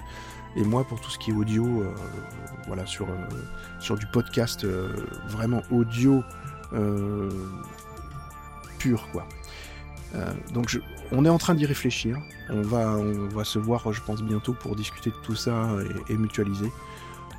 et 0.55 0.63
moi 0.63 0.83
pour 0.83 0.99
tout 1.01 1.09
ce 1.09 1.17
qui 1.17 1.31
est 1.31 1.33
audio, 1.33 1.83
voilà, 2.67 2.85
sur, 2.85 3.07
du 3.97 4.05
podcast 4.07 4.65
vraiment 5.27 5.63
audio 5.71 6.23
pur, 8.77 9.07
quoi. 9.11 9.25
Euh, 10.15 10.33
donc 10.53 10.77
on 11.11 11.23
est 11.25 11.29
en 11.29 11.37
train 11.37 11.55
d'y 11.55 11.65
réfléchir. 11.65 12.17
On 12.49 12.61
va 12.61 13.43
se 13.43 13.59
voir, 13.59 13.91
je 13.93 14.01
pense, 14.01 14.21
bientôt 14.21 14.53
pour 14.53 14.75
discuter 14.75 15.09
de 15.09 15.15
tout 15.23 15.35
ça 15.35 15.69
et, 16.09 16.17
mutualiser. 16.17 16.69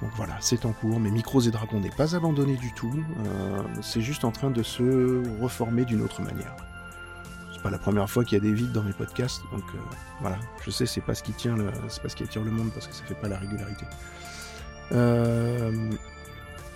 Donc 0.03 0.11
voilà, 0.17 0.37
c'est 0.41 0.67
en 0.67 0.73
cours, 0.73 0.99
mais 0.99 1.11
Micros 1.11 1.41
et 1.41 1.51
Dragons 1.51 1.81
n'est 1.81 1.91
pas 1.91 2.17
abandonné 2.17 2.57
du 2.57 2.73
tout. 2.73 2.93
Euh, 3.25 3.63
c'est 3.81 4.01
juste 4.01 4.25
en 4.25 4.33
train 4.33 4.51
de 4.51 4.63
se 4.63 5.23
reformer 5.41 5.85
d'une 5.85 6.03
autre 6.03 6.21
manière. 6.23 6.57
C'est 7.55 7.63
pas 7.63 7.71
la 7.71 7.79
première 7.79 8.11
fois 8.11 8.25
qu'il 8.25 8.37
y 8.37 8.41
a 8.41 8.43
des 8.43 8.53
vides 8.53 8.73
dans 8.73 8.83
mes 8.83 8.93
podcasts, 8.93 9.43
donc 9.53 9.63
euh, 9.75 9.79
voilà. 10.21 10.39
Je 10.65 10.71
sais, 10.71 10.87
c'est 10.87 11.01
pas 11.01 11.15
ce 11.15 11.23
qui 11.23 11.33
tient 11.33 11.57
le, 11.57 11.71
c'est 11.89 12.03
pas 12.03 12.09
ce 12.09 12.17
qui 12.17 12.25
attire 12.25 12.43
le 12.43 12.51
monde 12.51 12.71
parce 12.75 12.89
que 12.89 12.95
ça 12.95 13.05
fait 13.05 13.15
pas 13.15 13.29
la 13.29 13.39
régularité. 13.39 13.87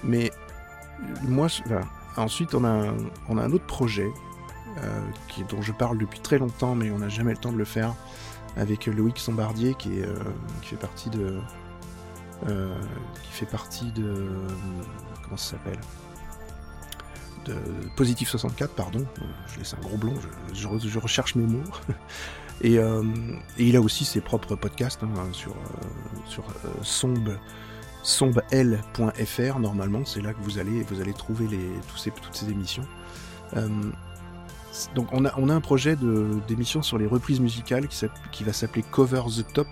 mais 0.04 0.30
moi, 1.22 1.48
ensuite 2.16 2.54
on 2.54 2.64
a, 2.64 2.94
on 3.28 3.38
a 3.38 3.42
un 3.42 3.52
autre 3.52 3.66
projet 3.66 4.10
euh, 4.78 5.00
dont 5.48 5.62
je 5.62 5.72
parle 5.72 5.98
depuis 5.98 6.20
très 6.20 6.38
longtemps, 6.38 6.74
mais 6.74 6.90
on 6.90 6.98
n'a 6.98 7.08
jamais 7.08 7.32
le 7.32 7.38
temps 7.38 7.52
de 7.52 7.56
le 7.56 7.64
faire, 7.64 7.94
avec 8.56 8.86
Loïc 8.86 9.18
Sombardier, 9.18 9.74
euh, 9.86 10.14
qui 10.60 10.68
fait 10.68 10.76
partie 10.76 11.10
de. 11.10 11.38
Euh, 12.49 12.79
qui 13.22 13.33
fait 13.33 13.46
partie 13.46 13.90
de. 13.92 14.12
Comment 15.25 15.37
ça 15.37 15.53
s'appelle 15.53 15.81
de 17.46 17.55
Positif 17.96 18.29
64, 18.29 18.75
pardon. 18.75 19.07
Je 19.46 19.59
laisse 19.59 19.75
un 19.75 19.81
gros 19.81 19.96
blond, 19.96 20.14
je, 20.53 20.99
recherche 20.99 21.35
mes 21.35 21.46
mots. 21.46 21.62
et, 22.61 22.79
il 23.57 23.77
a 23.77 23.81
aussi 23.81 24.05
ses 24.05 24.20
propres 24.20 24.57
podcasts 24.57 25.03
hein, 25.03 25.33
sur, 25.33 25.55
sur 26.27 26.44
somb 26.83 27.38
sombl.fr 28.03 29.59
normalement, 29.59 30.05
c'est 30.05 30.20
là 30.20 30.33
que 30.33 30.40
vous 30.42 30.59
allez, 30.59 30.83
vous 30.83 31.01
allez 31.01 31.12
trouver 31.12 31.49
les, 31.49 31.70
toutes 31.94 32.35
ces 32.35 32.51
émissions. 32.51 32.87
Donc 34.94 35.09
on 35.12 35.25
a, 35.25 35.33
on 35.37 35.49
a 35.49 35.55
un 35.55 35.61
projet 35.61 35.96
d'émission 36.49 36.83
sur 36.83 36.99
les 36.99 37.07
reprises 37.07 37.40
musicales 37.40 37.88
qui, 37.88 38.44
va 38.44 38.53
s'appeler 38.53 38.85
Cover 38.90 39.22
the 39.37 39.53
Top. 39.53 39.68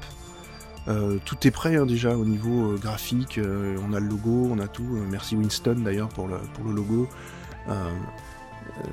Euh, 0.87 1.19
tout 1.25 1.47
est 1.47 1.51
prêt 1.51 1.77
hein, 1.77 1.87
déjà 1.87 2.17
au 2.17 2.25
niveau 2.25 2.73
euh, 2.73 2.77
graphique, 2.77 3.39
euh, 3.39 3.77
on 3.89 3.95
a 3.95 4.01
le 4.01 4.07
logo, 4.07 4.49
on 4.51 4.59
a 4.59 4.69
tout. 4.69 4.99
merci 5.11 5.35
Winston 5.35 5.77
d'ailleurs 5.79 6.09
pour 6.09 6.29
le, 6.29 6.37
pour 6.55 6.65
le 6.65 6.73
logo. 6.73 7.09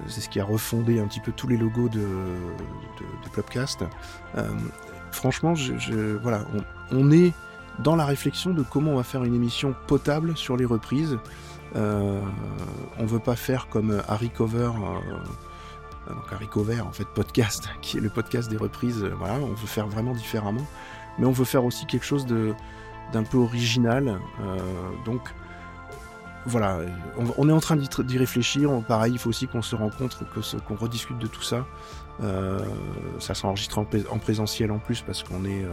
c'est 0.08 0.22
ce 0.22 0.30
qui 0.30 0.40
a 0.40 0.46
refondé 0.46 1.00
un 1.00 1.08
petit 1.08 1.20
peu 1.20 1.32
tous 1.32 1.48
les 1.48 1.58
logos 1.58 1.90
de, 1.90 2.00
de, 2.00 3.30
Clubcast. 3.34 3.84
franchement, 5.12 5.56
je, 5.56 6.18
voilà, 6.18 6.46
on, 6.92 7.12
est 7.12 7.34
dans 7.80 7.96
la 7.96 8.06
réflexion 8.06 8.52
de 8.52 8.64
comment 8.64 8.92
on 8.92 8.96
va 8.98 9.04
faire 9.04 9.24
une 9.24 9.36
émission 9.36 9.76
potable 9.88 10.38
sur 10.38 10.56
les 10.56 10.66
reprises. 10.66 11.18
on 11.76 13.06
veut 13.06 13.20
pas 13.20 13.36
faire 13.36 13.68
comme 13.70 14.02
Harry 14.08 14.30
Cover 14.30 14.72
donc 16.10 16.32
Haricot 16.32 16.64
Vert, 16.64 16.88
en 16.88 16.92
fait, 16.92 17.06
podcast, 17.06 17.70
qui 17.82 17.98
est 17.98 18.02
le 18.02 18.10
podcast 18.10 18.50
des 18.50 18.58
reprises. 18.58 19.04
Voilà, 19.18 19.36
on 19.36 19.54
veut 19.54 19.68
faire 19.68 19.88
vraiment 19.88 20.14
différemment, 20.14 20.66
mais 21.18 21.26
on 21.26 21.32
veut 21.32 21.46
faire 21.46 21.66
aussi 21.66 21.86
quelque 21.86 22.06
chose 22.06 22.26
de 22.26 22.54
d'un 23.14 23.24
peu 23.24 23.38
original. 23.38 24.20
Euh, 24.40 24.58
donc 25.06 25.22
voilà, 26.46 26.80
on, 27.38 27.50
est 27.50 27.52
en 27.52 27.60
train 27.60 27.76
d'y 27.76 28.18
réfléchir. 28.18 28.72
Pareil, 28.88 29.14
il 29.14 29.20
faut 29.20 29.30
aussi 29.30 29.48
qu'on 29.48 29.62
se 29.62 29.76
rencontre, 29.76 30.24
qu'on 30.66 30.76
rediscute 30.76 31.20
de 31.20 31.28
tout 31.28 31.44
ça. 31.44 31.68
ça 33.20 33.36
s'enregistre 33.36 33.78
en, 33.78 33.86
en, 34.10 34.18
présentiel 34.18 34.72
en 34.72 34.80
plus 34.80 35.02
parce 35.02 35.22
qu'on 35.24 35.46
est 35.46 35.66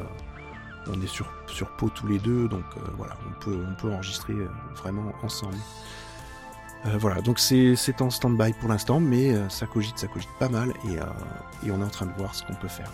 on 0.91 1.01
est 1.01 1.07
sur, 1.07 1.33
sur 1.47 1.69
pot 1.71 1.91
tous 1.91 2.07
les 2.07 2.19
deux, 2.19 2.49
donc 2.49 2.65
voilà, 2.97 3.15
on 3.27 3.45
peut, 3.45 3.59
on 3.67 3.75
peut 3.81 3.91
enregistrer 3.91 4.35
vraiment 4.75 5.13
ensemble. 5.23 5.57
Euh, 6.87 6.97
voilà, 6.99 7.21
donc 7.21 7.39
c'est 7.39 8.01
en 8.01 8.11
stand-by 8.11 8.53
pour 8.55 8.69
l'instant, 8.69 9.01
mais 9.01 9.35
euh, 9.35 9.49
ça 9.49 9.67
cogite, 9.67 9.99
ça 9.99 10.07
cogite 10.07 10.31
pas 10.39 10.49
mal, 10.49 10.73
euh, 10.87 11.01
et, 11.67 11.71
on 11.71 11.81
est 11.81 11.85
en 11.85 11.89
train 11.89 12.07
de 12.07 12.13
voir 12.13 12.35
ce 12.35 12.45
qu'on 12.45 12.55
peut 12.55 12.69
faire. 12.69 12.91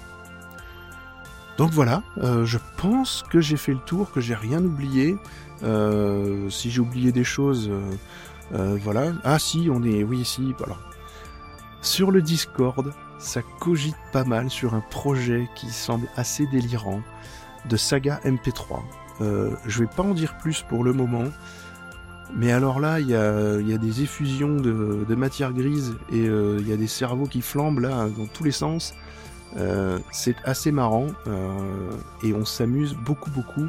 Donc 1.57 1.71
voilà, 1.71 2.03
euh, 2.19 2.45
je 2.45 2.59
pense 2.77 3.25
que 3.31 3.41
j'ai 3.41 3.57
fait 3.57 3.73
le 3.73 3.79
tour, 3.79 4.11
que 4.11 4.21
j'ai 4.21 4.35
rien 4.35 4.63
oublié. 4.65 5.17
Euh, 5.63 6.51
si 6.51 6.71
j'ai 6.71 6.81
oublié 6.81 7.13
des 7.13 7.25
choses, 7.25 7.71
euh, 8.53 8.79
voilà. 8.83 9.13
Ah 9.23 9.39
si, 9.39 9.69
on 9.71 9.83
est, 9.83 10.03
oui, 10.03 10.25
si. 10.25 10.53
Alors, 10.65 10.81
sur 11.81 12.11
le 12.11 12.23
Discord, 12.23 12.93
ça 13.19 13.41
cogite 13.61 13.97
pas 14.13 14.25
mal 14.25 14.51
sur 14.51 14.75
un 14.75 14.83
projet 14.91 15.49
qui 15.55 15.71
semble 15.71 16.09
assez 16.17 16.47
délirant 16.47 17.03
de 17.69 17.77
saga 17.77 18.21
MP3. 18.25 18.81
Euh, 19.21 19.51
je 19.67 19.81
vais 19.81 19.87
pas 19.87 20.03
en 20.03 20.13
dire 20.13 20.37
plus 20.39 20.63
pour 20.63 20.83
le 20.83 20.93
moment, 20.93 21.25
mais 22.35 22.51
alors 22.51 22.81
là, 22.81 22.99
il 22.99 23.09
y 23.09 23.15
a, 23.15 23.79
des 23.79 24.03
effusions 24.03 24.57
de, 24.57 25.07
de 25.09 25.15
matière 25.15 25.53
grise 25.53 25.95
et 26.11 26.25
il 26.25 26.69
y 26.69 26.73
a 26.73 26.77
des 26.77 26.89
cerveaux 26.89 27.27
qui 27.27 27.43
flambent 27.43 27.79
là 27.79 28.09
dans 28.17 28.27
tous 28.27 28.43
les 28.43 28.51
sens. 28.51 28.95
Euh, 29.57 29.99
c'est 30.11 30.37
assez 30.45 30.73
marrant 30.73 31.07
euh, 31.29 31.91
et 32.25 32.35
on 32.35 32.45
s'amuse 32.45 32.95
beaucoup 32.95 33.31
beaucoup 33.31 33.69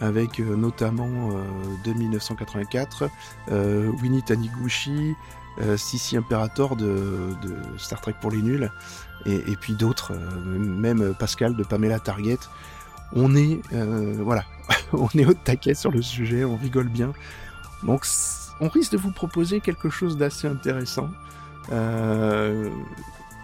avec 0.00 0.38
euh, 0.38 0.54
notamment 0.56 1.30
de 1.84 1.92
1984 1.92 3.08
euh, 3.50 3.90
Winnie 4.02 4.22
Taniguchi, 4.22 5.14
Sissi 5.76 6.18
Imperator 6.18 6.76
de, 6.76 7.34
Star 7.78 8.00
Trek 8.02 8.14
pour 8.20 8.30
les 8.30 8.42
nuls 8.42 8.70
et, 9.24 9.56
puis 9.56 9.72
d'autres, 9.72 10.12
même 10.44 11.14
Pascal 11.14 11.56
de 11.56 11.64
Pamela 11.64 11.98
Target. 11.98 12.38
On 13.14 13.34
est 13.34 13.60
voilà, 14.18 14.44
on 14.92 15.08
est 15.14 15.24
au 15.24 15.32
taquet 15.32 15.74
sur 15.74 15.90
le 15.90 16.02
sujet, 16.02 16.44
on 16.44 16.56
rigole 16.56 16.88
bien. 16.88 17.12
Donc 17.82 18.06
on 18.60 18.68
risque 18.68 18.92
de 18.92 18.98
vous 18.98 19.12
proposer 19.12 19.60
quelque 19.60 19.88
chose 19.88 20.18
d'assez 20.18 20.46
intéressant. 20.46 21.08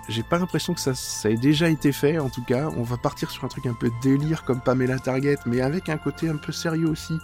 J'ai 0.08 0.22
pas 0.22 0.38
l'impression 0.38 0.74
que 0.74 0.80
ça, 0.80 1.30
ait 1.30 1.36
déjà 1.36 1.68
été 1.68 1.92
fait, 1.92 2.18
en 2.18 2.28
tout 2.28 2.42
cas. 2.42 2.68
On 2.76 2.82
va 2.82 2.96
partir 2.96 3.30
sur 3.30 3.44
un 3.44 3.48
truc 3.48 3.66
un 3.66 3.74
peu 3.74 3.90
délire 4.02 4.44
comme 4.44 4.60
Pamela 4.60 4.98
Target, 4.98 5.38
mais 5.46 5.60
avec 5.60 5.88
un 5.88 5.96
côté 5.96 6.28
un 6.28 6.36
peu 6.36 6.52
sérieux 6.52 6.88
aussi, 6.88 7.18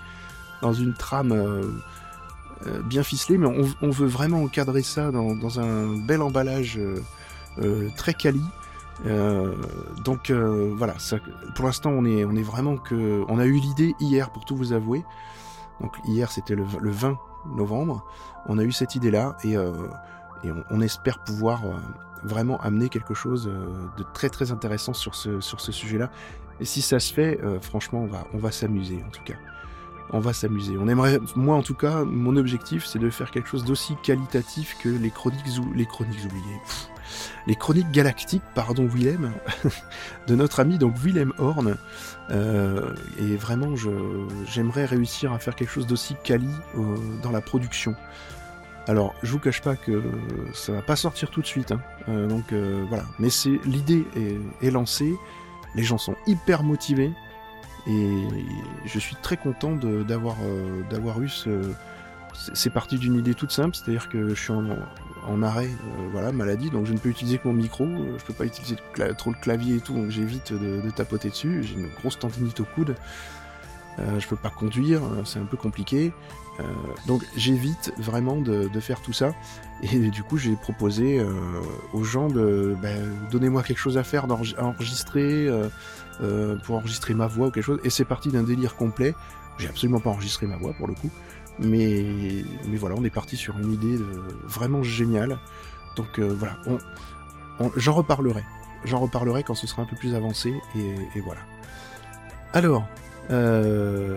dans 0.62 0.72
une 0.72 0.94
trame 0.94 1.32
euh, 1.32 1.62
euh, 2.66 2.82
bien 2.82 3.02
ficelée. 3.02 3.36
Mais 3.36 3.48
on, 3.82 3.90
veut 3.90 4.06
vraiment 4.06 4.42
encadrer 4.42 4.82
ça 4.82 5.10
dans, 5.10 5.60
un 5.60 5.96
bel 5.96 6.22
emballage 6.22 6.78
euh, 7.58 7.88
très 7.96 8.14
quali. 8.14 8.42
Donc 10.04 10.30
voilà, 10.30 10.94
pour 11.54 11.66
l'instant 11.66 11.90
on 11.90 12.04
est, 12.04 12.42
vraiment 12.42 12.76
que, 12.76 13.24
on 13.28 13.38
a 13.38 13.44
eu 13.44 13.58
l'idée 13.58 13.94
hier 14.00 14.30
pour 14.30 14.44
tout 14.44 14.56
vous 14.56 14.72
avouer. 14.72 15.04
Donc 15.80 15.96
hier 16.04 16.30
c'était 16.30 16.56
le, 16.56 16.64
le 16.80 16.90
20 16.90 17.16
novembre, 17.56 18.04
on 18.46 18.58
a 18.58 18.64
eu 18.64 18.72
cette 18.72 18.96
idée 18.96 19.12
là 19.12 19.36
et, 19.44 19.56
on, 20.70 20.80
espère 20.80 21.22
pouvoir 21.24 21.62
vraiment 22.24 22.60
amener 22.60 22.88
quelque 22.88 23.14
chose 23.14 23.48
euh, 23.48 23.66
de 23.96 24.04
très 24.14 24.28
très 24.28 24.50
intéressant 24.52 24.92
sur 24.94 25.14
ce, 25.14 25.40
sur 25.40 25.60
ce 25.60 25.72
sujet-là. 25.72 26.10
Et 26.60 26.64
si 26.64 26.82
ça 26.82 26.98
se 27.00 27.12
fait, 27.14 27.38
euh, 27.42 27.60
franchement, 27.60 28.00
on 28.00 28.06
va, 28.06 28.26
on 28.34 28.38
va 28.38 28.50
s'amuser 28.50 29.02
en 29.06 29.10
tout 29.10 29.22
cas. 29.24 29.34
On 30.10 30.20
va 30.20 30.32
s'amuser. 30.32 30.76
On 30.78 30.88
aimerait, 30.88 31.20
moi 31.36 31.54
en 31.56 31.62
tout 31.62 31.74
cas, 31.74 32.02
mon 32.04 32.36
objectif, 32.36 32.86
c'est 32.86 32.98
de 32.98 33.10
faire 33.10 33.30
quelque 33.30 33.48
chose 33.48 33.64
d'aussi 33.64 33.94
qualitatif 34.02 34.76
que 34.82 34.88
les 34.88 35.10
chroniques, 35.10 35.44
ou- 35.60 35.72
les 35.74 35.84
chroniques 35.84 36.24
oubliées, 36.24 36.60
les 37.46 37.54
chroniques 37.54 37.90
galactiques, 37.90 38.42
pardon 38.54 38.86
Willem, 38.86 39.32
de 40.26 40.34
notre 40.34 40.60
ami 40.60 40.78
donc 40.78 40.96
Willem 40.98 41.32
Horn. 41.38 41.76
Euh, 42.30 42.94
et 43.18 43.36
vraiment, 43.36 43.74
j'aimerais 44.46 44.86
réussir 44.86 45.32
à 45.32 45.38
faire 45.38 45.54
quelque 45.54 45.70
chose 45.70 45.86
d'aussi 45.86 46.16
quali 46.24 46.48
dans 47.22 47.30
la 47.30 47.40
production. 47.42 47.94
Alors, 48.88 49.14
je 49.22 49.30
vous 49.30 49.38
cache 49.38 49.60
pas 49.60 49.76
que 49.76 50.02
ça 50.54 50.72
va 50.72 50.80
pas 50.80 50.96
sortir 50.96 51.30
tout 51.30 51.42
de 51.42 51.46
suite, 51.46 51.72
hein. 51.72 51.80
Euh, 52.08 52.26
donc 52.26 52.52
euh, 52.52 52.84
voilà. 52.88 53.04
Mais 53.18 53.28
c'est 53.28 53.60
l'idée 53.66 54.06
est, 54.62 54.70
lancée, 54.70 55.14
les 55.74 55.82
gens 55.82 55.98
sont 55.98 56.16
hyper 56.26 56.62
motivés 56.62 57.12
et 57.86 58.24
je 58.86 58.98
suis 58.98 59.14
très 59.16 59.36
content 59.36 59.72
d'avoir 59.72 60.36
euh, 60.42 60.80
d'avoir 60.88 61.20
eu 61.20 61.28
ce. 61.28 61.50
c'est- 62.54 62.70
parti 62.70 62.96
d'une 62.98 63.14
idée 63.14 63.34
toute 63.34 63.50
simple, 63.52 63.76
c'est-à-dire 63.76 64.08
que 64.08 64.30
je 64.30 64.34
suis 64.40 64.52
en, 64.52 65.42
arrêt, 65.42 65.68
voilà, 66.12 66.32
maladie, 66.32 66.70
donc 66.70 66.86
je 66.86 66.94
ne 66.94 66.98
peux 66.98 67.10
utiliser 67.10 67.36
que 67.36 67.46
mon 67.46 67.54
micro, 67.54 67.86
je 67.86 68.24
peux 68.24 68.32
pas 68.32 68.46
utiliser 68.46 68.76
trop 69.18 69.30
le 69.30 69.36
clavier 69.38 69.76
et 69.76 69.80
tout, 69.80 69.92
donc 69.92 70.08
j'évite 70.10 70.54
de, 70.54 70.80
de 70.80 70.90
tapoter 70.90 71.28
dessus. 71.28 71.62
J'ai 71.62 71.74
une 71.74 71.88
grosse 72.00 72.18
tendinite 72.18 72.60
au 72.60 72.64
coude, 72.64 72.94
je 73.98 74.26
peux 74.26 74.36
pas 74.36 74.50
conduire, 74.50 75.02
c'est 75.26 75.38
un 75.38 75.44
peu 75.44 75.58
compliqué. 75.58 76.12
Euh, 76.60 76.64
donc 77.06 77.24
j'évite 77.36 77.92
vraiment 77.98 78.36
de, 78.36 78.68
faire 78.80 79.00
tout 79.00 79.12
ça. 79.12 79.32
Et 79.82 79.98
du 80.10 80.22
coup 80.22 80.38
j'ai 80.38 80.54
proposé 80.56 81.18
euh, 81.18 81.32
aux 81.92 82.04
gens 82.04 82.28
de 82.28 82.76
ben, 82.80 83.14
donnez-moi 83.30 83.62
quelque 83.62 83.78
chose 83.78 83.98
à 83.98 84.04
faire, 84.04 84.24
à 84.24 84.64
enregistrer, 84.64 85.48
euh, 86.20 86.56
pour 86.64 86.76
enregistrer 86.76 87.14
ma 87.14 87.26
voix 87.26 87.48
ou 87.48 87.50
quelque 87.50 87.64
chose. 87.64 87.80
Et 87.84 87.90
c'est 87.90 88.04
parti 88.04 88.30
d'un 88.30 88.42
délire 88.42 88.76
complet. 88.76 89.14
J'ai 89.58 89.68
absolument 89.68 90.00
pas 90.00 90.10
enregistré 90.10 90.46
ma 90.46 90.56
voix 90.56 90.72
pour 90.72 90.86
le 90.86 90.94
coup. 90.94 91.10
Mais, 91.60 92.44
mais 92.68 92.76
voilà, 92.76 92.94
on 92.96 93.04
est 93.04 93.10
parti 93.10 93.36
sur 93.36 93.58
une 93.58 93.72
idée 93.72 93.98
vraiment 94.44 94.84
géniale. 94.84 95.38
Donc 95.96 96.20
voilà, 96.20 96.56
on, 96.66 97.70
j'en 97.76 97.94
reparlerai. 97.94 98.44
J'en 98.84 99.00
reparlerai 99.00 99.42
quand 99.42 99.56
ce 99.56 99.66
sera 99.66 99.82
un 99.82 99.84
peu 99.84 99.96
plus 99.96 100.14
avancé. 100.14 100.54
Et 100.76 101.20
voilà. 101.20 101.40
Alors, 102.52 102.86
euh, 103.30 104.16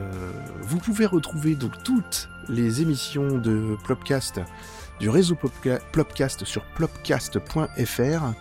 vous 0.62 0.78
pouvez 0.78 1.06
retrouver 1.06 1.56
donc 1.56 1.72
toutes 1.84 2.30
les 2.50 2.82
émissions 2.82 3.38
de 3.38 3.76
Plopcast 3.84 4.40
du 5.00 5.10
réseau 5.10 5.36
Plopca- 5.36 5.80
Plopcast 5.92 6.46
sur 6.46 6.64
plopcast.fr. 6.76 8.34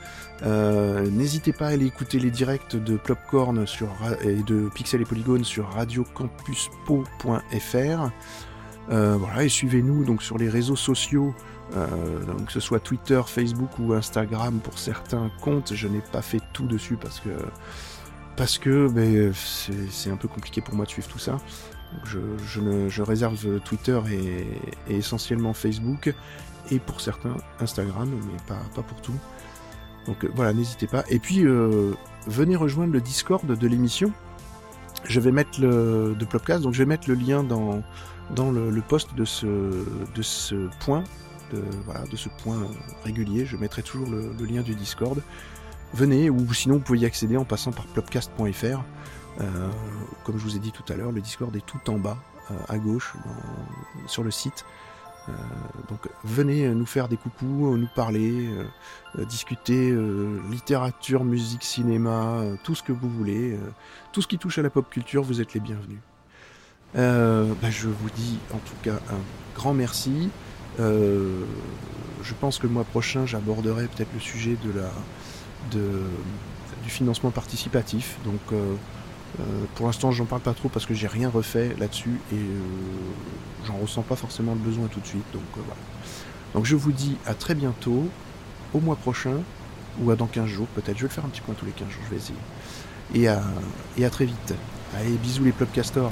Euh, 0.42 1.10
N'hésitez 1.10 1.52
pas 1.52 1.66
à 1.66 1.70
aller 1.70 1.86
écouter 1.86 2.18
les 2.18 2.30
directs 2.30 2.76
de 2.76 2.96
Plopcorn 2.96 3.64
et 4.22 4.42
de 4.42 4.68
Pixel 4.74 5.00
et 5.00 5.04
Polygone 5.04 5.44
sur 5.44 5.68
radiocampuspo.fr. 5.70 8.10
Euh, 8.90 9.16
voilà, 9.18 9.44
et 9.44 9.48
suivez-nous 9.48 10.04
donc 10.04 10.22
sur 10.22 10.38
les 10.38 10.48
réseaux 10.48 10.76
sociaux, 10.76 11.34
euh, 11.76 11.86
que 12.46 12.52
ce 12.52 12.60
soit 12.60 12.80
Twitter, 12.80 13.20
Facebook 13.26 13.70
ou 13.78 13.92
Instagram 13.92 14.58
pour 14.60 14.78
certains 14.78 15.30
comptes. 15.40 15.74
Je 15.74 15.88
n'ai 15.88 16.00
pas 16.12 16.22
fait 16.22 16.40
tout 16.52 16.66
dessus 16.66 16.96
parce 16.96 17.20
que 17.20 17.30
parce 18.40 18.56
que 18.56 18.88
ben, 18.88 19.34
c'est 19.34 20.10
un 20.10 20.16
peu 20.16 20.26
compliqué 20.26 20.62
pour 20.62 20.74
moi 20.74 20.86
de 20.86 20.90
suivre 20.90 21.06
tout 21.08 21.18
ça. 21.18 21.36
Je, 22.06 23.02
réserve 23.02 23.60
Twitter 23.60 24.00
et, 24.10 24.96
essentiellement 24.96 25.52
Facebook, 25.52 26.14
et 26.70 26.78
pour 26.78 27.02
certains 27.02 27.36
Instagram, 27.60 28.10
mais 28.10 28.38
pas, 28.48 28.82
pour 28.82 29.02
tout. 29.02 29.18
Donc 30.06 30.24
euh, 30.24 30.30
voilà, 30.34 30.54
n'hésitez 30.54 30.86
pas. 30.86 31.04
Et 31.10 31.18
puis, 31.18 31.44
euh, 31.44 31.92
venez 32.28 32.56
rejoindre 32.56 32.94
le 32.94 33.02
Discord 33.02 33.46
de 33.46 33.66
l'émission. 33.66 34.10
Je 35.04 35.20
vais 35.20 35.32
mettre 35.32 35.60
le 35.60 36.16
de 36.18 36.24
Plopcast, 36.24 36.62
donc 36.62 36.72
je 36.72 36.78
vais 36.78 36.86
mettre 36.86 37.10
le 37.10 37.16
lien 37.16 37.42
dans, 37.42 37.82
dans 38.34 38.50
le, 38.50 38.80
post 38.80 39.14
de 39.14 39.26
ce, 39.26 39.46
de 39.46 40.22
ce 40.22 40.70
point, 40.82 41.04
voilà, 41.84 42.06
de 42.06 42.16
ce 42.16 42.30
point 42.42 42.56
régulier. 43.04 43.44
Je 43.44 43.58
mettrai 43.58 43.82
toujours 43.82 44.08
le 44.08 44.46
lien 44.46 44.62
du 44.62 44.74
Discord. 44.74 45.20
Venez, 45.94 46.30
ou 46.30 46.52
sinon 46.52 46.76
vous 46.76 46.80
pouvez 46.80 47.00
y 47.00 47.06
accéder 47.06 47.36
en 47.36 47.44
passant 47.44 47.72
par 47.72 47.86
plopcast.fr. 47.86 48.82
Euh, 49.40 49.70
comme 50.24 50.38
je 50.38 50.42
vous 50.44 50.56
ai 50.56 50.58
dit 50.58 50.72
tout 50.72 50.84
à 50.92 50.96
l'heure, 50.96 51.12
le 51.12 51.20
Discord 51.20 51.54
est 51.56 51.64
tout 51.64 51.90
en 51.90 51.98
bas, 51.98 52.18
euh, 52.50 52.54
à 52.68 52.78
gauche, 52.78 53.14
sur 54.06 54.22
le 54.22 54.30
site. 54.30 54.64
Euh, 55.28 55.32
donc 55.88 56.08
venez 56.24 56.68
nous 56.68 56.86
faire 56.86 57.08
des 57.08 57.16
coucous, 57.16 57.74
euh, 57.74 57.76
nous 57.76 57.88
parler, 57.94 58.48
euh, 59.18 59.24
discuter 59.24 59.94
littérature, 60.50 61.24
musique, 61.24 61.64
cinéma, 61.64 62.42
tout 62.64 62.74
ce 62.74 62.82
que 62.82 62.92
vous 62.92 63.08
voulez, 63.08 63.58
tout 64.12 64.22
ce 64.22 64.28
qui 64.28 64.38
touche 64.38 64.58
à 64.58 64.62
la 64.62 64.70
pop 64.70 64.88
culture, 64.88 65.22
vous 65.22 65.40
êtes 65.40 65.54
les 65.54 65.60
bienvenus. 65.60 65.98
Bah, 66.94 67.70
je 67.70 67.88
vous 67.88 68.10
dis 68.10 68.38
en 68.52 68.58
tout 68.58 68.76
cas 68.82 68.96
un 69.10 69.20
grand 69.54 69.74
merci. 69.74 70.30
Je 70.78 72.34
pense 72.40 72.58
que 72.58 72.66
le 72.66 72.72
mois 72.72 72.84
prochain, 72.84 73.26
j'aborderai 73.26 73.86
peut-être 73.88 74.12
le 74.14 74.20
sujet 74.20 74.56
de 74.64 74.78
la, 74.78 74.90
de, 75.70 76.02
du 76.82 76.90
financement 76.90 77.30
participatif. 77.30 78.18
Donc 78.24 78.40
euh, 78.52 78.74
euh, 79.38 79.42
pour 79.74 79.86
l'instant, 79.86 80.10
j'en 80.10 80.24
parle 80.24 80.42
pas 80.42 80.54
trop 80.54 80.68
parce 80.68 80.86
que 80.86 80.94
j'ai 80.94 81.06
rien 81.06 81.28
refait 81.30 81.74
là-dessus 81.78 82.20
et 82.32 82.36
euh, 82.36 82.60
j'en 83.66 83.76
ressens 83.76 84.02
pas 84.02 84.16
forcément 84.16 84.52
le 84.52 84.58
besoin 84.58 84.88
tout 84.88 85.00
de 85.00 85.06
suite. 85.06 85.24
Donc 85.32 85.42
euh, 85.56 85.60
voilà. 85.64 85.80
Donc 86.54 86.64
je 86.64 86.76
vous 86.76 86.92
dis 86.92 87.16
à 87.26 87.34
très 87.34 87.54
bientôt, 87.54 88.08
au 88.74 88.80
mois 88.80 88.96
prochain 88.96 89.36
ou 90.00 90.10
à 90.10 90.16
dans 90.16 90.26
15 90.26 90.46
jours 90.46 90.66
peut-être. 90.74 90.98
Je 90.98 91.06
vais 91.06 91.12
faire 91.12 91.24
un 91.24 91.28
petit 91.28 91.42
point 91.42 91.54
tous 91.54 91.66
les 91.66 91.72
15 91.72 91.88
jours, 91.88 92.02
je 92.06 92.10
vais 92.10 92.16
essayer. 92.16 92.38
Et 93.14 93.28
à, 93.28 93.42
et 93.96 94.04
à 94.04 94.10
très 94.10 94.24
vite. 94.24 94.54
Allez, 94.96 95.16
bisous 95.16 95.44
les 95.44 95.52
Plopcastors. 95.52 96.10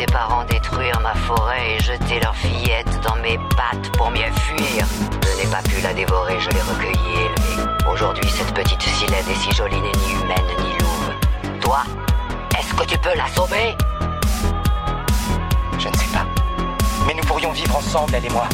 Ses 0.00 0.06
parents 0.06 0.44
détruire 0.44 0.98
ma 1.02 1.14
forêt 1.14 1.76
et 1.76 1.82
jeter 1.82 2.20
leur 2.20 2.34
fillette 2.34 2.88
dans 3.02 3.16
mes 3.16 3.38
pattes 3.54 3.92
pour 3.98 4.10
mieux 4.10 4.32
fuir. 4.32 4.86
Je 5.22 5.42
n'ai 5.42 5.50
pas 5.50 5.60
pu 5.62 5.78
la 5.82 5.92
dévorer, 5.92 6.40
je 6.40 6.48
l'ai 6.48 6.62
recueillie 6.62 7.16
et 7.16 7.26
élevée. 7.26 7.72
Aujourd'hui, 7.92 8.30
cette 8.30 8.54
petite 8.54 8.80
silette 8.80 9.28
est 9.30 9.34
si 9.34 9.52
jolie, 9.52 9.78
n'est 9.78 9.92
ni 9.92 10.12
humaine 10.12 10.50
ni 10.58 10.72
louve. 10.78 11.60
Toi, 11.60 11.82
est-ce 12.58 12.72
que 12.72 12.86
tu 12.86 12.96
peux 12.96 13.14
la 13.14 13.28
sauver 13.28 13.76
Je 15.78 15.88
ne 15.88 15.94
sais 15.94 16.12
pas. 16.14 16.24
Mais 17.06 17.12
nous 17.12 17.24
pourrions 17.24 17.52
vivre 17.52 17.76
ensemble, 17.76 18.14
elle 18.14 18.24
et 18.24 18.30
moi. 18.30 18.48